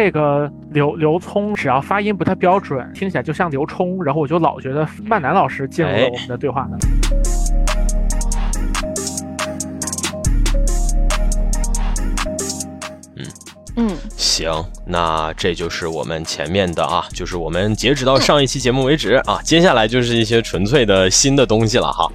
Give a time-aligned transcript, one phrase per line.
[0.00, 6.78] 这个刘刘聪只要发音不太标准，听起来就像刘冲，然后我就老觉得曼南老师进入了我们的对话呢。
[13.74, 22.08] 嗯，行，那这就是我们前面的啊，就是我们截止到上一期节目为止啊，接下来就是一些纯粹的新的东西了哈。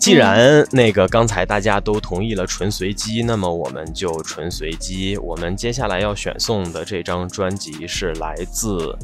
[0.00, 5.14] 既然那个刚才大家都同意了纯随机，那么我们就纯随机。
[5.18, 8.96] 我们接下来要选送的这张专辑是来自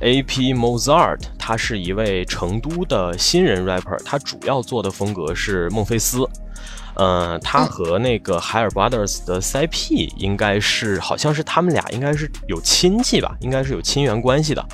[0.00, 0.54] A.P.
[0.54, 6.26] Mozart，他是一位成都的新人 rapper，他主要做的风格是孟菲斯。
[6.94, 14.66] 嗯，他和那个海尔 Brothers 的 CP 应该是，好像是他们俩应该是有亲戚吧，应该是有亲缘关系的。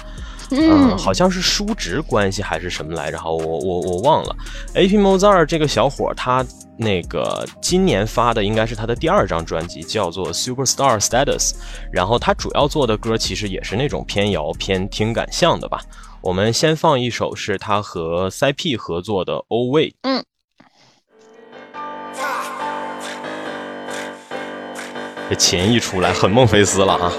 [0.51, 3.19] 嗯，好像是叔侄关系还是什么来着？
[3.25, 4.37] 我我我忘了。
[4.75, 4.98] A.P.
[4.98, 6.45] Mozart 这个小伙，他
[6.77, 11.52] 那个今年发的应该是他的第二张专辑，叫做 Superstar Status。
[11.93, 15.80] 然后他主要做的歌其实也是那种偏摇偏听感向的吧。
[16.21, 19.95] 我们先放一首是他和 CP 合作的 O Way。
[20.02, 20.24] 嗯。
[25.30, 27.13] 这琴一出来，很孟菲斯了啊！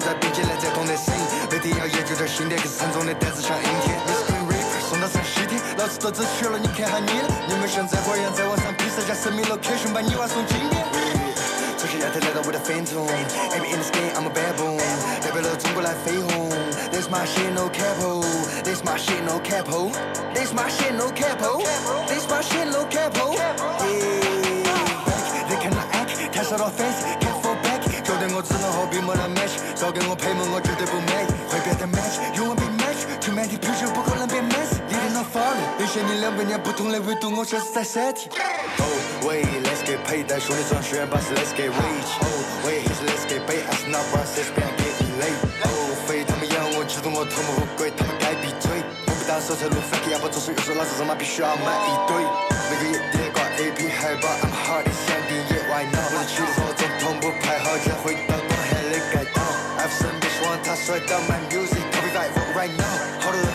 [0.00, 3.98] 在冰激来在空内呻吟，每天要研究着新的，可是沉重的单子像阴天。
[4.06, 7.28] Miss Green r i v e 送到上西天，老子都只学了，你看下你了。
[7.48, 10.86] 你们像在火一样在网上披萨加神秘 location，把你娃送金边。
[11.78, 13.06] 从小亚特来到，我的 Phantom。
[13.54, 14.78] Amy in the sky, I'm a baboon。
[15.22, 16.50] 代表了中国来飞鸿。
[16.90, 18.22] This my shit, no capo。
[18.64, 19.90] This my shit, no capo。
[20.34, 21.62] This my shit, no capo。
[22.06, 23.34] This my shit, no capo。
[23.34, 23.54] Yeah。
[25.48, 27.16] They cannot act, cash out all fancy.
[28.68, 34.76] 得我只能和闭幕来 match，少给我配盟我绝对不 match，会变得 match，you want be match，too many people 不可能变 match。
[35.78, 38.30] 领先你两百年不同的维度，我像是在三体。
[38.78, 42.10] Oh wait，let's get paid，带兄弟装学院巴士，let's get rich。
[42.22, 45.34] Oh wait，let's get paid，as not process，别 get delayed。
[45.64, 48.70] Oh 非他们养我，嫉妒我头目富贵，他们该闭嘴。
[49.06, 52.14] 我不打手才路，fuck，要不左手右手，老子他妈必须要买一堆。
[52.70, 55.98] 每个夜店挂 AP 海报，I'm hard，想定业外闹。
[56.14, 58.14] 我是去的时候总统不排好，再回
[60.62, 62.94] 他摔倒，my music，copyright right now。
[63.20, 63.48] 好多人。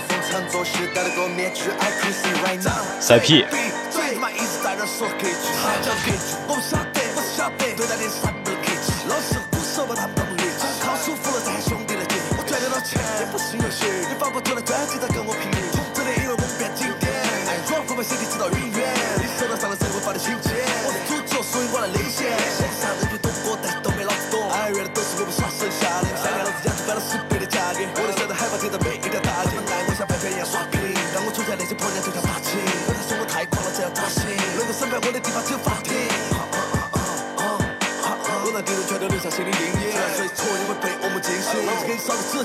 [0.50, 2.82] 做事戴了个面具，I could see right now。
[3.00, 3.46] 赛 P。
[3.92, 6.34] 最他妈一直在那说格局，啥叫格局？
[6.48, 9.06] 我不晓得，我只晓得对待的是啥不客气。
[9.06, 12.18] 老是鼓手把他们当劣质，靠舒服了再喊兄弟来接。
[12.34, 13.86] 我赚得到钱，也不是游戏。
[14.10, 15.62] 你发过出来专辑在跟我拼命，
[15.94, 17.14] 真的因为我们变经典。
[17.46, 18.58] 爱装不把 CD 直到永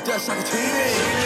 [0.04, 0.68] 给你烧个纸条，下个清明。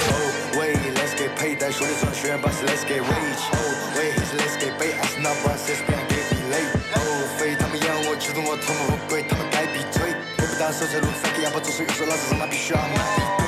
[0.08, 3.42] Oh wait, let's get paid，带兄弟装学院巴士，let's get rich。
[3.52, 3.58] Oh
[3.96, 6.70] wait, let's get paid, as not process，get delayed。
[6.94, 7.02] Oh
[7.38, 10.14] 非他们养我，嫉妒我头目富贵，他们该闭嘴。
[10.38, 13.44] 我不当手才路，fuck，要不左手右手，老子他妈必须要买一堆。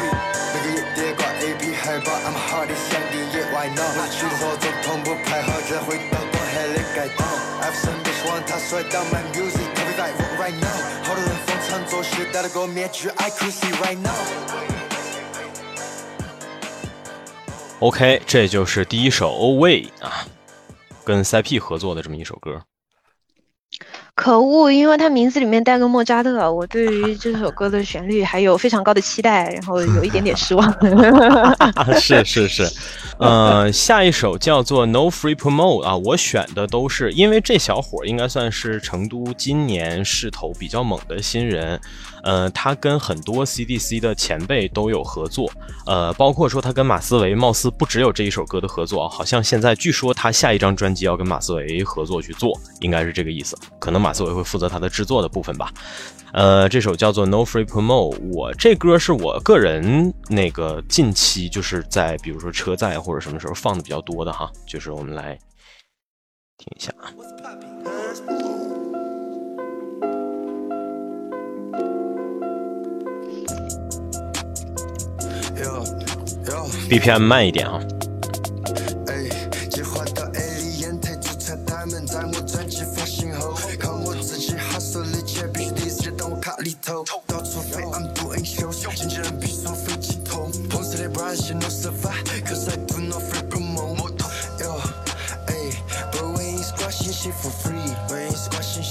[0.55, 3.83] 那个夜店挂 AP 海报，I'm hard，想定业外闹。
[3.83, 7.25] 我去的时候总统不排好，再回到东海的街道。
[7.65, 10.79] I've seen bitch 往他摔倒，my music，copyright right now。
[11.03, 14.74] 好多人逢场作戏，戴了个面具，I could see right now。
[17.85, 20.25] OK，这就是第一首 Away 啊，
[21.05, 22.63] 跟 CP 合作的这么一首歌。
[24.15, 30.73] 可恶，因为它名字里面带个莫扎特，我对于这首歌的旋律还有非常高的期待，然后有一点点失望。
[32.01, 32.67] 是 是是，
[33.19, 41.81] 呃，下一首叫做 No Free Promote 啊，我选的都是因为这小伙应该算是成都今年势头比较猛的新人。
[42.25, 45.51] 呃，他跟很多 CDC 的前辈都有合作，
[45.85, 55.71] 呃，包括说他跟马思唯，貌似不只有这一首歌的合作，好像现在据说他下一张专辑要跟马思唯合作去做，应该是这个意思，可能马思唯会负责他的制作的部分吧。
[56.35, 65.39] 呃，这首叫做 No Free Promo，我这歌是我个人那个近期就是在比如说车载或者什么时候放的比较多的哈，就是我们来
[66.59, 67.07] 听一下啊。
[76.91, 77.81] BPM 慢一点啊。
[87.05, 93.95] 头，到处飞 I'm doing shows，经纪人必须飞机头，红色的 brand 写 no survive，cause I do no free promo。
[94.59, 94.79] Yo，
[95.47, 95.55] 哎
[96.13, 98.83] ，bro ain't squat 信息 for free，bro ain't squat 信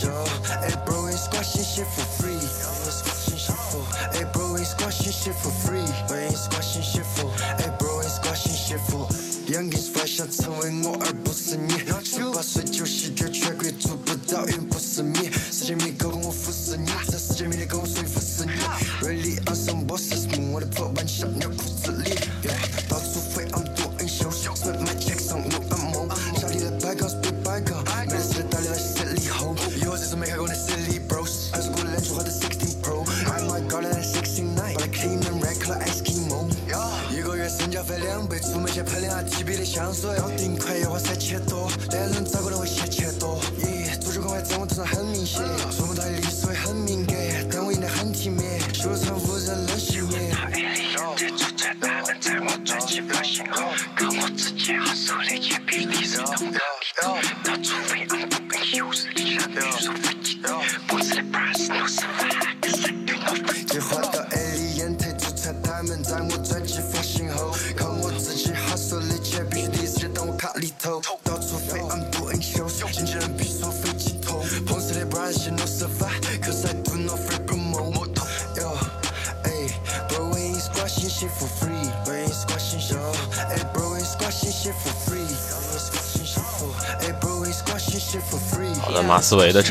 [89.24, 89.54] 思维。
[89.54, 89.64] 的，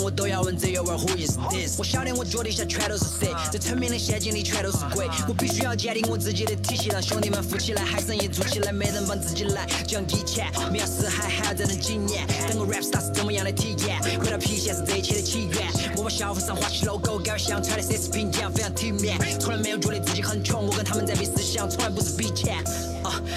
[0.00, 1.78] 我都要问这有味 Who is this？
[1.78, 3.34] 我晓得我脚底下全都是谁，
[3.68, 5.06] 昆明的陷阱里全都是鬼。
[5.28, 9.66] 我必须要坚定我自己的体系，让兄弟们富起来，海生意做起来，没人帮自己来。
[9.86, 14.00] 讲以前，面试还还要再等几年，当个 rap star 是怎么样的体验？
[14.18, 15.68] 回到郫县是这一切的起源。
[15.98, 19.18] 我把校服上画起 logo，改为香川的奢侈品一样，非常体面。
[19.38, 22.64] 从来没有觉得自己很穷，我跟他们在比思想，从来不是比钱。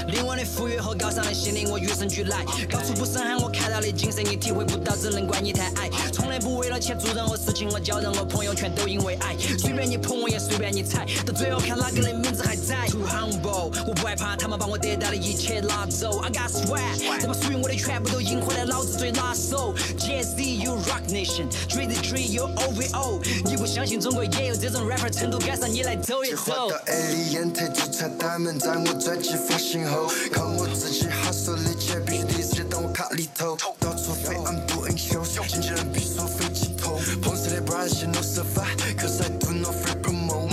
[0.07, 2.43] 灵魂的富裕和高尚的心灵，我与生俱来。
[2.69, 5.89] 高处不胜寒，我看到的景色你体会不到，只能怪你太矮。
[6.11, 9.35] 从来不为了钱做任何事情，我交任何朋友全都因为爱。
[9.57, 12.87] 随便你捧我也随便你踩，到最后看哪个人名字还在。
[12.87, 16.19] Too humble，我不害怕他们把我得到的一切拿走。
[16.19, 19.73] I got swag，再把属于我的全部都赢回来，老子最拿手。
[19.97, 23.19] JZ you rock nation，Drizzy Dre you OVO。
[23.45, 26.77] 你不相信中国也有这种 rapper，成都赶上你来走一走到。
[26.87, 29.85] A 里烟台出彩，他们在我专辑发行
[30.31, 40.49] 靠我自己哈手的钱必须第一时间到我卡里头，到处飞 I'm doing shows，经纪人必须收飞机头，红色的 brand 写 no survive，cause I do no free promo。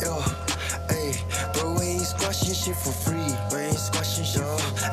[0.00, 0.22] Yo，
[0.88, 1.12] 哎
[1.52, 4.40] ，bro ain't squat 信息 for free，bro ain't squat 信息，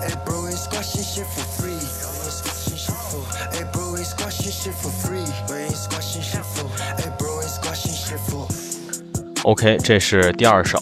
[0.01, 3.24] 哎，bro ain't squat 信息 for free，bro ain't squat 信息 for，
[3.54, 6.68] 哎，bro ain't squat 信息 for free，bro ain't squat 信息 for，
[6.98, 8.48] 哎，bro ain't squat 信息 for。
[9.44, 10.78] OK，这是第二首，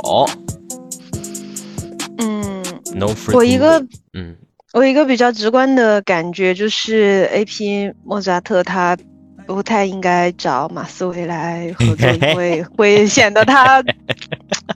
[2.95, 3.35] No Free。
[3.35, 3.79] 我一个
[4.13, 4.35] 嗯
[4.73, 7.93] 我一个比较直观的感觉就是，A.P.
[8.03, 8.97] 莫扎特他
[9.45, 13.81] 不太应该找马思唯来合作，因为会显得他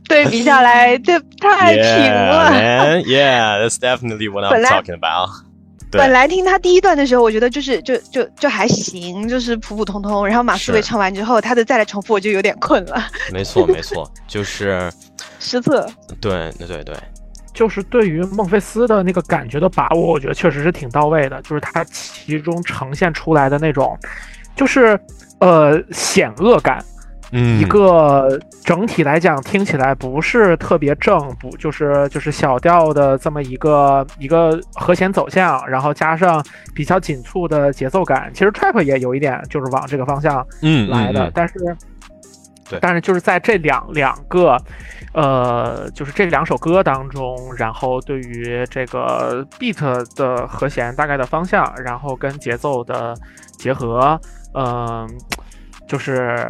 [0.07, 2.51] 对比下来这太平 Yeah, 了。
[2.51, 3.03] man.
[3.03, 5.29] Yeah, that's definitely what I'm talking about.
[5.91, 10.25] 本来听他第一段的时候，我觉得就是就就就还行，就是普普通通。
[10.25, 14.89] 然后马思唯唱完之后，他的再来重复，我就有点困了，没错，没错，就是
[15.39, 15.89] 失策。
[16.21, 16.95] 对对对对，
[17.53, 21.41] 就是对于孟菲斯的那个感觉的把握，我觉得确实是挺到位的。
[21.41, 23.97] 就是他其中呈现出来的那种，
[24.55, 24.99] 就是
[25.39, 26.83] 呃险恶感，
[27.31, 38.31] 嗯，一个整体来讲听起来不是特别正，不就是就是小调的这么一个一个和弦走向，然后加上比较紧促的节奏感。
[38.33, 41.53] 其实 trap 也有一点就是往这个方向嗯来的，嗯但是，
[42.69, 44.55] 对但是就是在这两两个，
[45.13, 53.15] 呃，就是这两首歌当中，然后对于这个 beat 的和弦大概的方向，然后跟节奏的
[53.57, 54.19] 结合，
[54.53, 55.07] 嗯、
[55.87, 56.45] 就是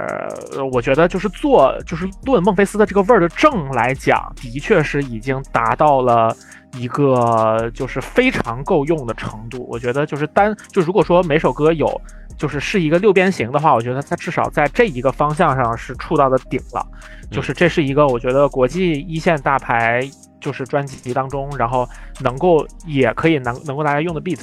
[0.72, 6.36] 我觉得就是做就是论孟菲斯的这个味儿的正来讲，的确是已经达到了。
[6.78, 12.00] 一个就是非常够用的程度，我觉得就是单就如果说每首歌有
[12.40, 16.84] 就是是一个六边形的话，我觉得它至少在这一个方向上是触到的顶了。
[17.30, 20.02] 就是这是一个我觉得国际一线大牌
[20.40, 21.88] 就是专辑当中，然后
[22.22, 24.40] 能够也可以能能够拿来用的 beat。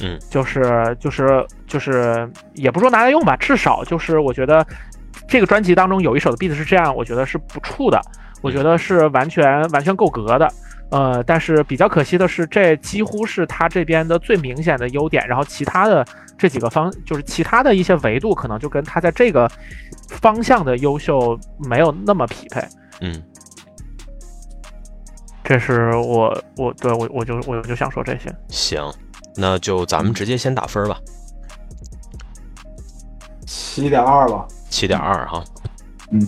[0.00, 4.66] 嗯，就是就是就是也不说拿来用吧，至少就是我觉得
[5.28, 8.00] 这个专辑当中有一首的 beat 是这样，我觉得是不触的。
[8.40, 10.50] 我觉得是完全完全够格的。
[10.90, 16.04] 呃，但是比较可惜的是，这几乎是他这边的最明显的优点，然后其他的
[16.36, 19.50] 这几个方，就是其他的一些维度，可能就跟他在这个
[20.08, 22.62] 方向的优秀没有那么匹配。
[23.00, 23.22] 嗯，
[25.42, 28.34] 这是我我对我我就我就想说这些。
[28.48, 28.82] 行，
[29.36, 30.98] 那就咱们直接先打分吧，
[33.46, 34.46] 七点二吧。
[34.70, 35.44] 七点二哈。
[36.10, 36.20] 嗯，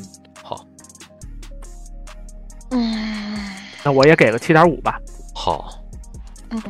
[0.42, 0.64] 好，
[2.70, 3.50] 嗯
[3.84, 4.98] 那我也给个七点五吧。
[5.34, 5.80] 好，
[6.50, 6.60] 嗯，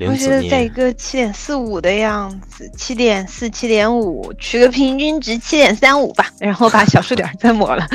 [0.00, 7.86] 我觉得在一个七点四五的样子，七点四、七点五，取个平均值七点三五吧，然后把小数点再抹了。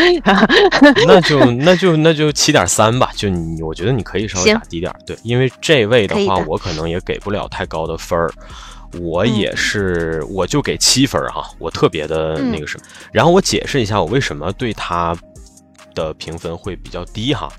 [1.07, 8.29] 那就那就那就七点三吧，就你我觉得你可以稍微打低点儿，对，因为这位的话，可的我可能也给不了太高的分儿。
[8.99, 12.85] 我也是，我就给七分儿哈，我特别的那个什么。
[13.11, 15.17] 然后我解释一下，我为什么对他
[15.95, 17.51] 的评分会比较低哈。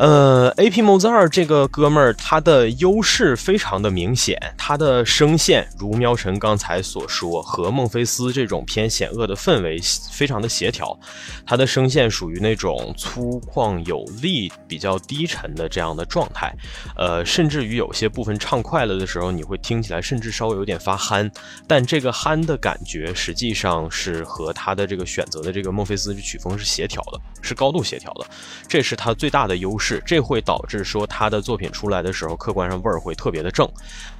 [0.00, 0.80] 呃，A.P.
[0.80, 9.78] 莫兹二这个哥们儿，他的优势非常的明显，他的声线如喵晨刚才所说，和孟菲斯这种偏险恶的氛围
[10.10, 10.98] 非常的协调。
[11.44, 16.50] 他的声线属于那种粗犷有力、比较低沉的这样的状态，
[16.96, 21.30] 呃，甚至于有些部分唱快了的时候，你会听起来甚至稍微有点发憨，
[21.66, 28.26] 但这个憨的感觉实际上是和他的这个选择的这个孟菲斯曲风是协调的，是高度协调的，
[28.68, 33.68] 这是他最大的优势，这会导致说他的作品出来的时候，客观上味儿会特别的正。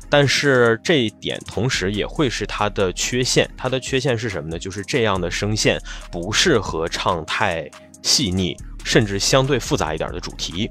[0.08, 4.58] 但是这一点同时也会是他的缺陷，他的缺陷是什么呢？
[4.58, 7.70] 就是这样的声线不适合唱太
[8.02, 10.68] 细腻，甚至相对复杂一点的主题。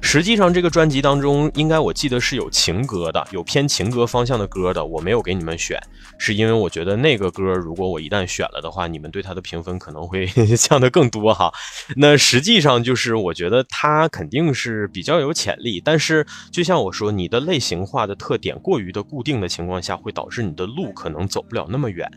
[0.00, 5.78] 实际上，这个专辑当中，应该我记得是有情歌的，有偏情歌方向的歌的，我没有给你们选，
[6.18, 10.26] 是因为我觉得那个歌如果我一旦选了的话，你们对它的评分可能会
[10.56, 11.52] 降得更多哈。
[11.96, 22.10] 那实际上就是我觉得它肯定是比较有潜力，但是就像我说，你的类型化的特点过于的固定的情况下，会导致你的路可能走不了那么远。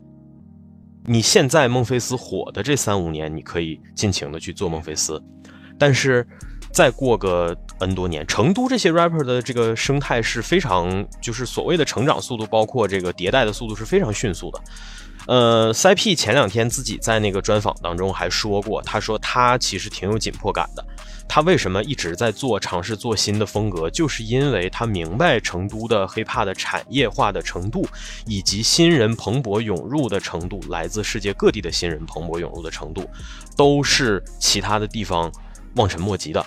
[1.03, 5.21] 你现在孟菲斯火的这三五年，你可以尽情的去做孟菲斯，
[5.77, 6.25] 但是
[6.71, 14.61] 再过个 N 多年，成都这些 rapper 的这个生态是非常，就是所谓的成长速度，包括这个迭代的速度是非常迅速的。
[15.27, 20.83] 呃，CP 前两天自己在那个专访当中还说过，他说他其实挺有紧迫感的。
[21.27, 27.87] 他为什么一直在做尝试做新的风格，就是因为他明白成都的 hiphop 的产业化的程度，
[28.25, 33.07] 以及新人蓬勃涌入的程度，来自世界各地的新人蓬勃涌入的程度，
[33.55, 35.31] 都是其他的地方
[35.75, 36.45] 望尘莫及的。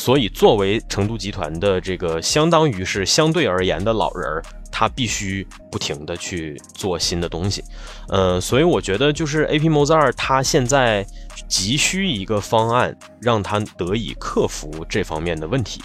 [0.00, 4.42] 所以，作为成都集团的这个相当于是相对而言的老人儿，
[4.72, 7.62] 他必须不停的去做新的东西。
[8.08, 11.04] 呃，所以我觉得就是 A P m o z 二，他现在
[11.46, 15.82] 急需一个方案，让他得以克服这方面的问题。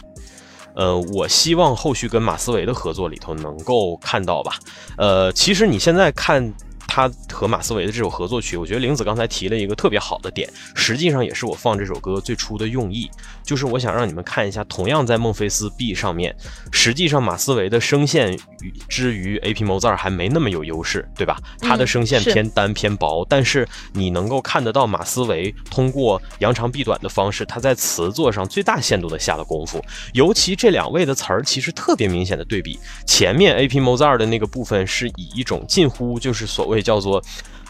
[0.78, 4.54] 呃，我希望后续跟马思维的合作里头能够看到吧。
[4.98, 6.54] 呃，其实你现在看。
[6.88, 13.10] 他和马思唯的这首合作曲，我觉得玲子刚才提了一个特别好的点，实际上也是我放这首歌最初的用意，
[13.44, 16.36] 就是我想让你们看一下，同样在孟菲斯 B 上面，
[16.72, 21.38] 实际上马思唯的声线与之于 AP Mozart 还没那么有优势，对吧？
[21.60, 37.22] 他的声线偏单偏薄，但是你能够看得到马思唯通过扬长避短的方式，他在词作上最大限度的下了功夫，尤其这两位的词儿其实特别明显的对比，前面 AP Mozart 的那个部分是以一种近乎就是所谓叫做。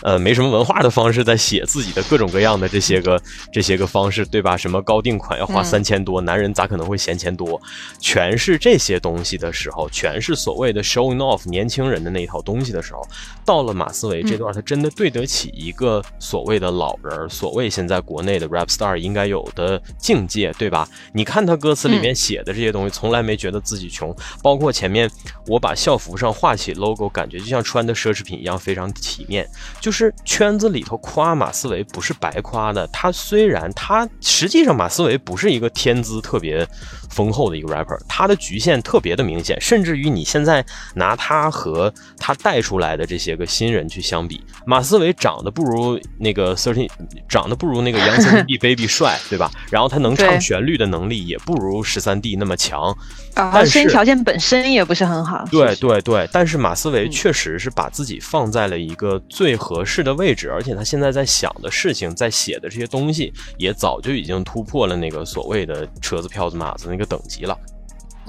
[0.01, 3.21] 呃，没什么文化的方式在写自己的各种各样的这些个
[3.51, 4.55] 这些个方式，对吧？
[4.57, 7.59] 什么高定款要花嗯三千多，男人咋可能会嫌钱多？
[7.99, 13.01] 全是这些东西的时候，全是所谓的 showing off 年轻人的那一套东西的时候，
[13.45, 20.87] 到了马思唯这段，他真的对得起一个所谓的老人儿，所谓现在国内的 rap star 应该有的境界，对吧？
[21.13, 25.09] 你看他歌词里面写的这些东西，从来没觉得自己穷，包括前面
[25.47, 29.47] 我把校服上画起 logo，感觉就像穿的奢侈品一样，非常体面。
[29.85, 36.67] 就是圈子里头夸马思唯不是白夸的，他虽然他实际上马思唯不是一个天资特别
[37.11, 40.65] 丰厚的一个 rapper，他的局限特别的明显，甚至于你现在
[40.95, 46.89] 拿他和他带出来的这些个新人去相比，马思唯长得不如那个 Thirteen，
[47.29, 49.51] 长得不如那个 Young Thirteen D Baby 帅，对吧？
[49.69, 52.89] 然后他能唱旋律的能力也不如十三 D 那么强，
[53.35, 55.45] 啊，但是声音条件本身也不是很好。
[55.51, 67.57] 对对对，但是马思唯嗯确实是把自己放在了一个最合合适的位置，而且他现在在想的事情，在写的这些东西，也早就已经突破了那个所谓的车子、票子、码子那个等级了。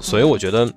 [0.01, 0.69] 所以我觉得。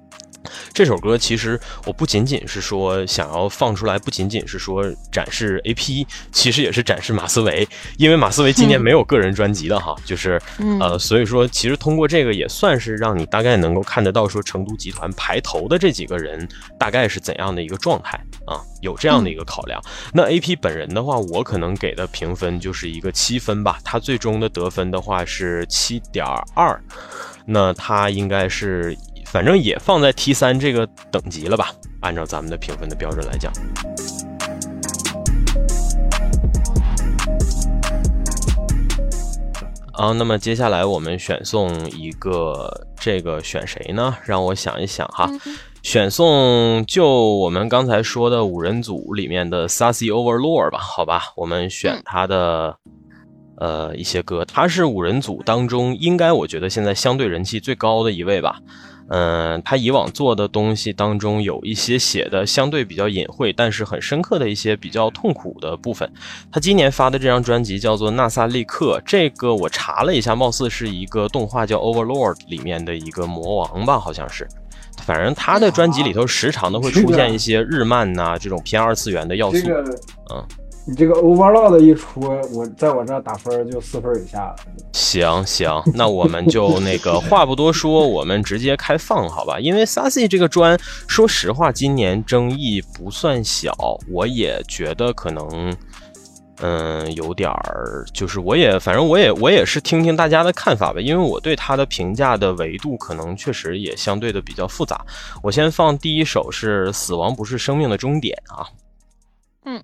[0.73, 7.67] 这首歌其实我不仅仅是说想要放出来，不仅仅是说展示 AP，其实也是展示马思唯，
[7.97, 10.79] 因为马思唯今年没有个人专辑的哈，就是嗯。
[10.79, 18.17] 呃，所以说其实通过这个也算是让你大概能够看得到说成都集团排头的这几个人大概是怎样的一个状态
[18.47, 19.81] 啊，有这样的一个考量。
[20.13, 26.81] 那 AP 本人的话，我可能给的评分就是一个七分吧，他最终的得分的话是七点二，
[27.45, 28.95] 那他应该是
[29.31, 31.71] 反正也放在 T 三这个等级了吧，
[32.01, 33.53] 按照咱们的评分的标准来讲。
[39.93, 44.17] 啊，那么接下来我们选送一个，这个选谁呢？
[44.25, 45.29] 让我想一想哈，
[45.83, 52.75] 选送就我们刚才说的五人组里面的 Sassy Overlord 吧，好吧，我们选他的、
[53.57, 58.59] 呃一些歌，他是五人组当中应该我觉得现在相对人气最高的一位吧。
[59.09, 66.11] 嗯，他以往做的东西当中有一些写的相对比较隐晦，但是很深刻的一些比较痛苦的部分。
[66.51, 74.47] 他今年发的这张专辑叫做《纳萨利克》，这个我查了一下，貌似是一个动画叫《Overlord》里面的一个魔王吧，好像是。
[75.05, 79.57] 反正他的专辑里头时常的会出现一些日漫呐、这种偏二次元的要素。
[79.65, 79.95] 这个，
[80.31, 80.45] 嗯，
[80.85, 82.19] 你这个 overload 一出，
[82.51, 84.55] 我在我这儿打分就四分以下了。
[84.91, 89.59] 行行，那我们就那个话不多说，我们直接开放好吧？
[89.59, 93.75] 因为 Sassy 这个砖，说实话，今年争议不算小，
[94.09, 95.75] 我也觉得可能，
[96.61, 105.05] 嗯，有点儿，就是我也反正我也我也是听听大家的看法吧，因为我对他的评价的维度可能确实也相对的比较复杂。
[105.43, 108.65] 我先放第一首是《死亡不是生命的终点》啊，
[109.65, 109.83] 嗯。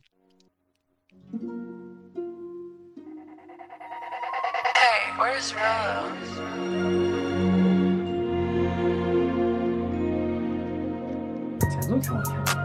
[5.17, 6.35] Where's Rose?
[11.71, 12.55] 前奏挺好听的。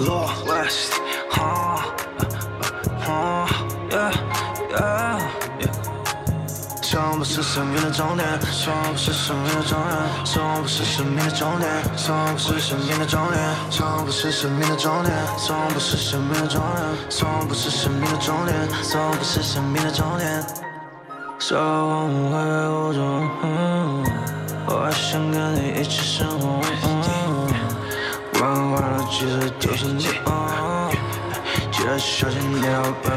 [0.00, 0.92] Lost,
[1.30, 1.78] huh?
[3.00, 3.46] Huh?
[3.90, 4.12] Yeah,
[4.70, 5.18] yeah,
[5.60, 5.73] yeah.
[6.94, 20.46] 生不是生命的终点，生不是生命的终点，生不是生命的终点，生不是生命的终点，生不是生命的终点，生不是生命的终点，生不是生命的终点，生不是生命的终点。
[21.40, 24.04] 说我们会被无中，嗯
[24.68, 26.62] 我还想跟你一起生活。
[28.40, 30.06] 玩完了，其实都是你。
[31.72, 33.10] 记得小心点要背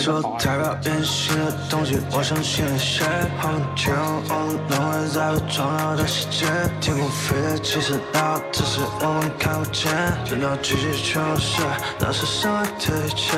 [0.00, 3.04] 说代表变新的东西，我相信那些
[3.38, 3.92] 好听，
[4.28, 6.46] 我能会在乎重要的细节。
[6.80, 9.92] 天空飞的其实那只是我们看不见，
[10.24, 11.62] 真的聚集全都是
[11.98, 13.36] 那是身外的一切。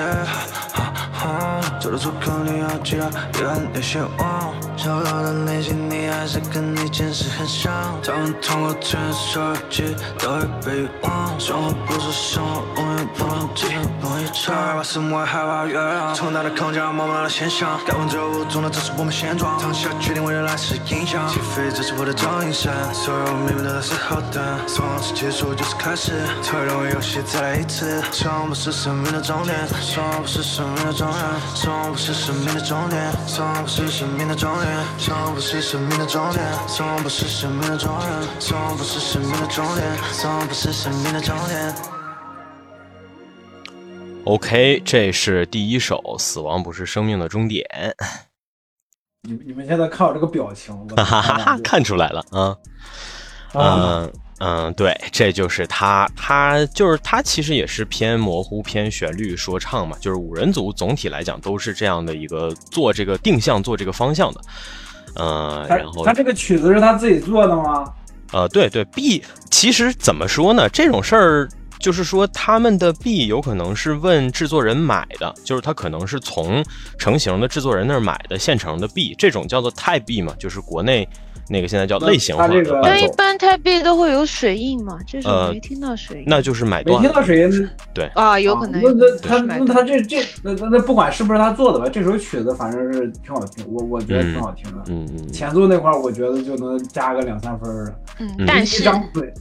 [1.80, 7.72] 走到出口你要记得别看那些望，小小的内心你还是跟你前世很像。
[8.00, 14.54] 他们通过传手机都会被遗忘，生活不是生活，永远不能继续容易长。
[14.54, 19.58] 害怕死亡，害怕月亮，从大的框架慢慢的现象，改变这无中的这是我们现状。
[19.58, 26.12] 躺下决定未来是影响，起飞这是我的照应闪，所有秘密都在身后等，从此结束就是开始，
[26.44, 28.00] 推动游戏再来一次。
[28.12, 41.74] 生不是生命的终点，生不是生命的终点，生不是生命的终点，生不是生命的终点，生不是生命的终点，从不是生命的终点，从不是生命的终点，从不是生命的终点。
[44.24, 47.66] OK，这是第一首《死亡不是生命的终点》，
[49.22, 52.58] 你你们现在看我这个表情，哈哈哈哈，看出来了啊。
[53.54, 64.42] 啊，嗯嗯，对，这就是他，他就是他，其实也是偏模糊、偏旋律说唱嘛，就是五人组总体来讲都是这样的一个做这个定向、做这个方向的。
[65.14, 67.84] 呃，他然后他这个曲子是他自己做的吗？
[68.32, 70.68] 呃，对对，B 其实怎么说呢？
[70.68, 71.48] 这种事儿
[71.78, 76.64] 就是说，他们的 B 有可能是问制作人买的，就是他可能是从
[76.96, 81.06] 成型的制作人那儿买的现成的 B，这种叫做泰 B 嘛，就是国内
[81.48, 86.24] 那个现在叫类型化它这个的伴奏，但一般 type B 都会有水印嘛，这首呃没听到水印。
[86.26, 87.08] 那就是买没断没。
[87.08, 94.78] 听到水印，对，啊，有可能那那他那他这这那那那不管是不是他做的吧，这首曲子反正是挺好听，我我觉得挺好听的。
[94.88, 97.94] 嗯嗯嗯，前奏那块儿，我觉得就能加个两三分儿了。
[98.20, 99.32] 嗯嗯，但是张嘴，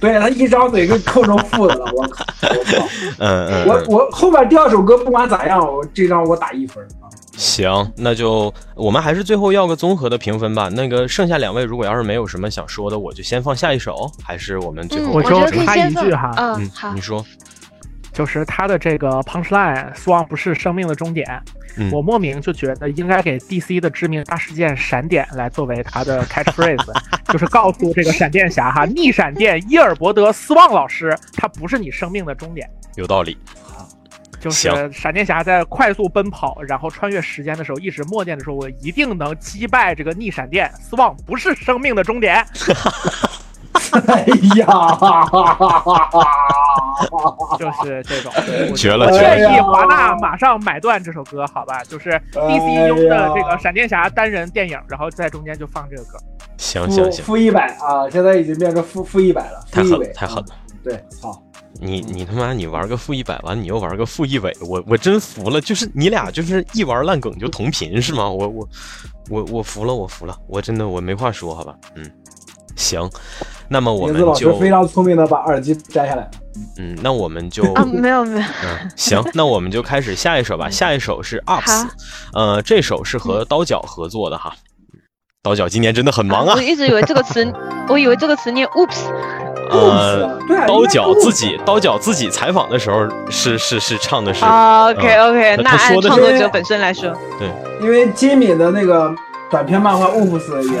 [0.00, 2.24] 对他一张嘴就扣成负的了，我靠！
[2.42, 2.86] 我靠！
[3.18, 7.05] 嗯嗯，我嗯我后面第二首歌不管咋样，我这张我打一分啊。
[7.36, 10.68] 行，那就我们还是最后要个综合的评分吧。
[10.68, 17.24] 那个剩下两位如果要是没有什么想说的，我就先放下一首，还是我们最嗯，后我就插一句哈嗯嗯，好你，说，
[18.12, 21.42] 就是他的这个 punchline “Swan 不是生命的终点”，
[21.76, 26.90] 嗯我莫名就觉得应该给 DC 的致命大事件闪点来作为他的 catchphrase，
[27.28, 32.66] 就是告诉这个闪电侠哈，逆闪电伊尔伯德·斯旺老师，他不是你生命的终点。
[32.96, 33.36] 有道理。
[34.50, 42.44] 就是闪电侠在快速奔跑，然后穿越时间的时候，一直默念着说：“我一定能击败这个逆闪电，斯旺不是生命的终点。
[44.06, 44.66] 哎呀，”
[47.58, 48.32] 就是这种，
[48.74, 51.82] 绝了我绝了建议华纳马上买断这首歌，好吧？
[51.84, 56.18] 就是 DCU 的这个闪电侠单人电影，然后在中间就放这个歌。
[56.58, 60.46] 负行行行，负一百啊，现在已经变成负负一百了，太狠了负一尾，太狠了。
[60.82, 61.42] 对，好，
[61.80, 65.60] 你你他妈你玩个负一百完，你又玩个负一尾，我我真服了。
[65.60, 68.28] 就是你俩就是一玩烂梗就同频是吗？
[68.28, 68.68] 我我
[69.28, 71.74] 我我服了，我服了，我真的我没话说，好吧？
[71.94, 72.10] 嗯，
[72.76, 73.08] 行，
[73.68, 76.30] 那么我们就非常聪明的把耳机摘下来了。
[76.78, 80.70] 嗯，那我们就啊，没有没有，嗯，行，那我们就开始下一首吧。
[80.70, 81.86] 下一首是 Ups，
[82.32, 84.54] 呃，这首是和刀角合作的哈。
[85.42, 87.46] 刀角今年真的很忙啊我，一直以为这个词，
[87.88, 89.12] 我以为这个词念 oops，
[89.70, 91.60] 呃，对啊，刀角自己。
[91.64, 97.48] 刀角自己采访的时候是是是唱的是，啊，OK OK，那按说的是创作者本身来说，对。
[97.80, 99.14] 因为金敏的那个
[99.50, 100.78] 短篇漫画《乌夫斯》也，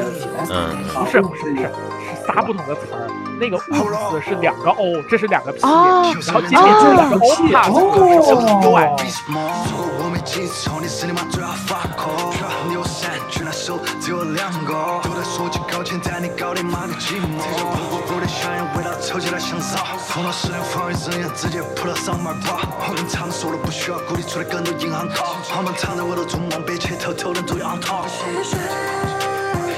[0.50, 0.56] 嗯，
[0.94, 1.20] 啊不是。
[1.20, 3.06] 乌夫斯也不是是仨不同的词儿，
[3.40, 9.20] 那个 oops 是两个 o，这是两个 p，、哦然后今天是两个 o 哦 pass，
[13.56, 17.40] 手只有两个，都在说起高钱，但你搞定妈的寂寞。
[17.40, 19.78] 这种不不的香烟味道抽起来香骚，
[20.10, 22.60] 头脑实验防御人眼直接扑到上面跑。
[22.86, 28.04] 我们唱的说了不需要鼓励出来更多银行卡，他们藏在我的中梦，别切偷偷的都要套。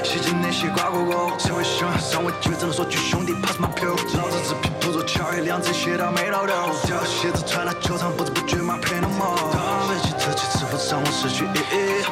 [0.02, 3.94] 洗净那些瓜果果，谁会喜欢上我机会只能说句兄弟 pass my pill。
[4.18, 9.36] 老子只拼不做巧一，两只鞋到没到头，掉鞋子穿到球场，不知不觉马配那么。
[9.52, 12.04] 打飞机特技是否让我失去意义？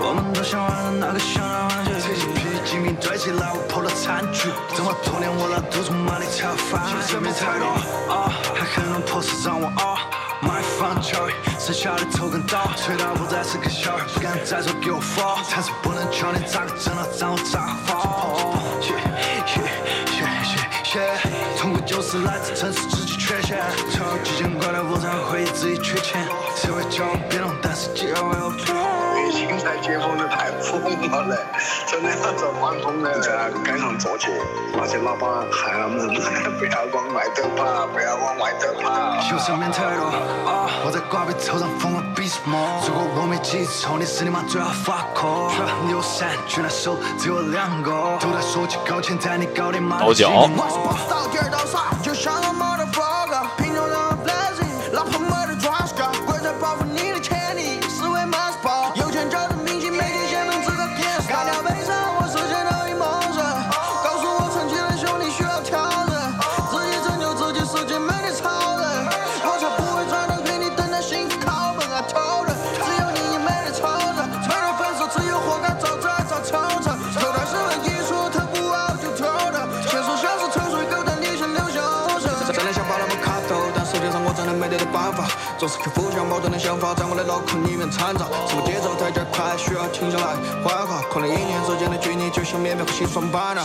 [0.00, 4.50] 我们都想玩的那个想让玩具，这些皮筋堆起来，我破了残局。
[4.76, 7.64] 这么多年我老督促马里才发现没太多
[8.12, 9.96] 啊，还很多破事让我啊。
[10.42, 18.60] 买房教育，剩下的头跟刀，吹到不再是个小孩，不敢再说给我发但是不能教你咋个挣到账，我咋个 fall。
[18.82, 18.92] 耶
[19.46, 19.62] 耶
[20.18, 21.16] 耶耶耶，
[21.56, 22.80] 痛苦就是来自城市
[23.52, 28.74] 自己缺陷，超级见怪的我才会自己缺钱，谁会叫我变动，但是结尾我变。
[29.32, 31.36] 现在解封的太疯了嘞，
[31.86, 33.18] 真的要走关风了。
[33.20, 34.28] 在街上坐起，
[34.72, 36.08] 那些老板喊我们
[36.58, 38.88] 不要往外头跑，不要往外头跑。
[39.30, 40.04] 有生命太多
[40.48, 40.68] 啊！
[40.84, 42.58] 我在挂壁头上疯狂比什么？
[42.86, 45.50] 如果我没记错，你是你妈最好发口。
[45.84, 50.04] 你有三句那手只有两个，都在说起高钱，但你搞定妈的
[85.62, 93.62] 总是去互相矛盾的想法在我的脑壳里面掺杂，生活节奏太加快，需要停下来缓缓，可能一年之间的距离就像绵绵和心酸般啊。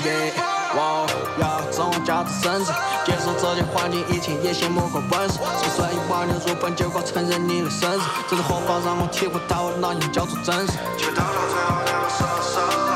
[0.77, 1.07] 哇，
[1.41, 2.71] 要掌握价值升值，
[3.03, 10.73] 接受这些环境，以前也羡慕过本事，就算一万年入本，结果承认你的身世，这是活法让我体会到我的那年叫做真实。
[10.99, 12.87] 就到了最后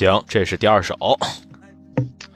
[0.00, 0.96] 行，这是第二首。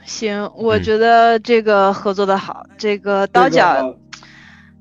[0.05, 3.97] 行，我嗯觉得这个合作的好，这个刀这角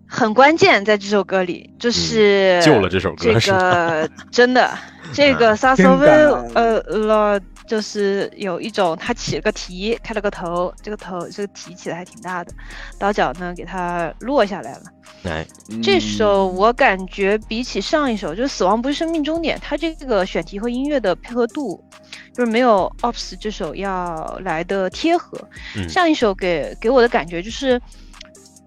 [0.07, 4.70] 很关键，在这首歌里，就是救了这首歌这个真的，
[5.14, 6.07] 这个萨索威
[6.55, 12.53] 呃老就是有一种他起了个题，开了个头，这个头这个题起的还挺大的，
[12.98, 14.83] 刀角呢给它落下来了。
[15.24, 15.46] 哎，
[15.83, 21.83] 这首我感觉比起上一首，就是《死亡不是生命终点》，它这个选题和音乐的配合度，
[22.35, 25.38] 就是没有 Ops 这首要来的贴合。
[25.77, 27.81] 嗯上一首给给我的感觉就是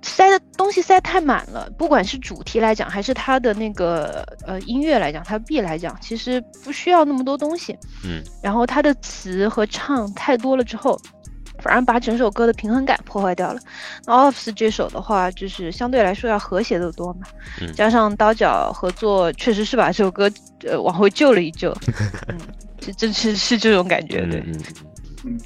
[0.01, 7.77] 塞的东西塞太满了，不管是主题来讲，还是它的那个呃音乐来讲，它 B 来讲，其实不需要那么多东西。
[8.05, 10.99] 嗯，然后它的词和唱太多了之后，
[11.60, 13.60] 反而把整首歌的平衡感破坏掉了。
[14.05, 17.27] 那 Offs 这首的话，就是相对来说要和谐的多嘛，
[17.60, 20.31] 嗯加上刀角合作，确实是把这首歌
[20.63, 21.75] 呃往回救了一救。
[22.29, 22.38] 嗯，
[22.79, 24.63] 这真是是这种感觉，对，嗯嗯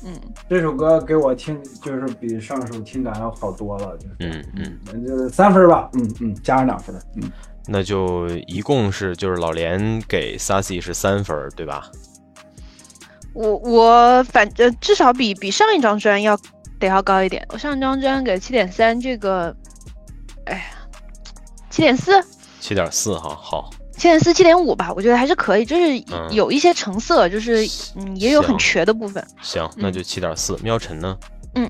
[0.04, 0.14] 嗯。
[0.50, 7.32] 这首歌给我听就是比上首听感要好多了，就是嗯嗯，那，就是三分吧，嗯嗯，加上两分，嗯，
[7.68, 11.90] 那就一共是就是老连给 Sassy 是三分，对吧？
[13.34, 16.38] 我我反正至少比比上一张专要
[16.80, 17.46] 得要高一点。
[17.50, 19.56] 我上一张专给七点三，这个，
[20.48, 20.64] 哎呀，
[21.70, 22.22] 七点四，
[22.60, 23.70] 七点四哈，好，
[24.02, 27.64] 七点四，七点五吧，我觉得还是可以，就是嗯有一些成色，就是
[27.96, 29.24] 嗯也有很瘸的部分。
[29.44, 30.58] 行，那就七点四。
[30.64, 31.16] 喵晨呢？
[31.54, 31.70] 嗯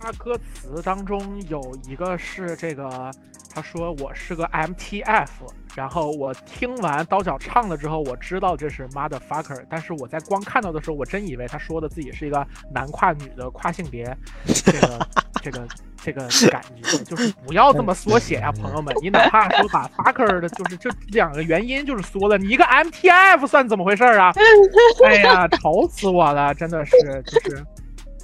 [0.00, 3.10] 他歌词当中有一个是这个，
[3.54, 5.28] 他说我是个 MTF，
[5.76, 14.04] 然后我听完刀角唱了之后，我知道这是 motherfucker，但是我在光看到的时候，我真以为他说的自己是一个男跨女的跨性别，
[14.46, 15.06] 这个
[15.42, 15.68] 这个
[16.02, 24.32] 这个感觉，就是不要这么 缩写呀、朋友们，你哪怕说把 fucker 的，就是这两个原因就是缩了，你一个 MTF 算怎么回事儿啊？
[25.04, 27.62] 哎呀，愁死我了，真的是就是。